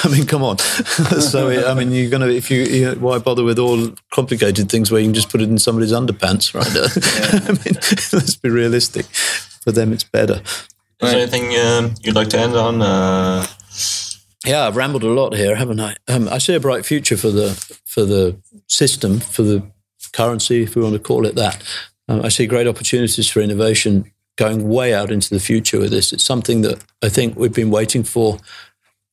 [0.04, 0.58] I mean, come on.
[0.58, 4.90] so I mean, you're gonna if you, you know, why bother with all complicated things
[4.90, 6.66] where you can just put it in somebody's underpants, right?
[7.44, 7.74] I mean,
[8.12, 9.06] let's be realistic.
[9.06, 10.42] For them, it's better.
[11.02, 12.82] Is there anything um, you'd like to end on?
[12.82, 13.46] Uh...
[14.44, 15.94] Yeah, I've rambled a lot here, haven't I?
[16.08, 17.50] Um, I see a bright future for the
[17.84, 19.62] for the system, for the
[20.12, 21.62] currency, if we want to call it that.
[22.12, 26.12] Um, I see great opportunities for innovation going way out into the future with this.
[26.12, 28.38] It's something that I think we've been waiting for.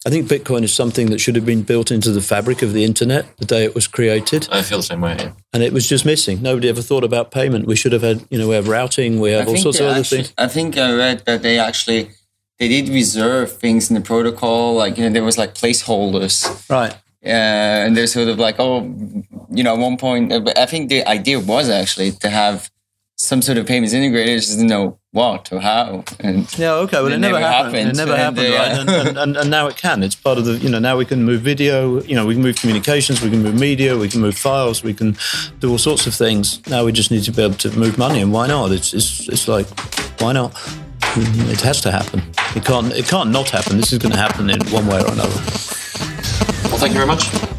[0.06, 2.86] I think Bitcoin is something that should have been built into the fabric of the
[2.86, 4.48] internet the day it was created.
[4.50, 5.18] I feel the same way.
[5.20, 5.34] Yeah.
[5.52, 6.42] And it was just missing.
[6.42, 7.66] Nobody ever thought about payment.
[7.66, 9.88] We should have had, you know, we have routing, we have I all sorts of
[9.88, 10.34] other actually, things.
[10.38, 12.12] I think I read that they actually
[12.60, 14.76] they did reserve things in the protocol.
[14.76, 16.70] Like you know, there was like placeholders.
[16.70, 16.94] Right.
[17.22, 18.84] Uh, and they're sort of like, oh,
[19.50, 22.72] you know, at one point, I think the idea was actually to have
[23.20, 26.06] some sort of payments integrator just didn't know what or how.
[26.22, 26.98] And yeah, okay.
[26.98, 27.76] Well, it, it never, happened.
[27.76, 27.90] happened.
[27.90, 28.80] It never and happened, right?
[28.80, 30.04] And, and, and, and, now it can.
[30.04, 30.54] It's part of the.
[30.54, 32.02] You know, now we can move video.
[32.04, 33.22] You know, we can move communications.
[33.22, 33.98] We can move media.
[33.98, 34.84] We can move files.
[34.84, 35.18] We can
[35.60, 36.66] do all sorts of things.
[36.68, 38.72] Now we just need to be able to move money, and why not?
[38.72, 39.68] It's it's, it's like,
[40.22, 40.54] why not?
[41.18, 42.22] It has to happen.
[42.56, 42.94] It can't.
[42.94, 43.78] It can't not happen.
[43.78, 45.36] This is going to happen in one way or another.
[46.70, 47.59] Well, thank you very much.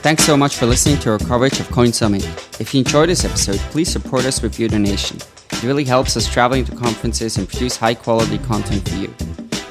[0.00, 2.24] Thanks so much for listening to our coverage of Coin Summit.
[2.60, 5.16] If you enjoyed this episode, please support us with your donation.
[5.50, 9.12] It really helps us traveling to conferences and produce high quality content for you.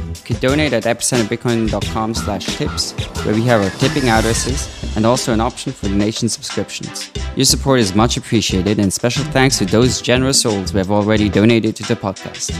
[0.07, 2.91] You can donate at epicenterbitcoin.com slash tips,
[3.23, 7.09] where we have our tipping addresses and also an option for donation subscriptions.
[7.37, 11.29] Your support is much appreciated and special thanks to those generous souls who have already
[11.29, 12.51] donated to the podcast.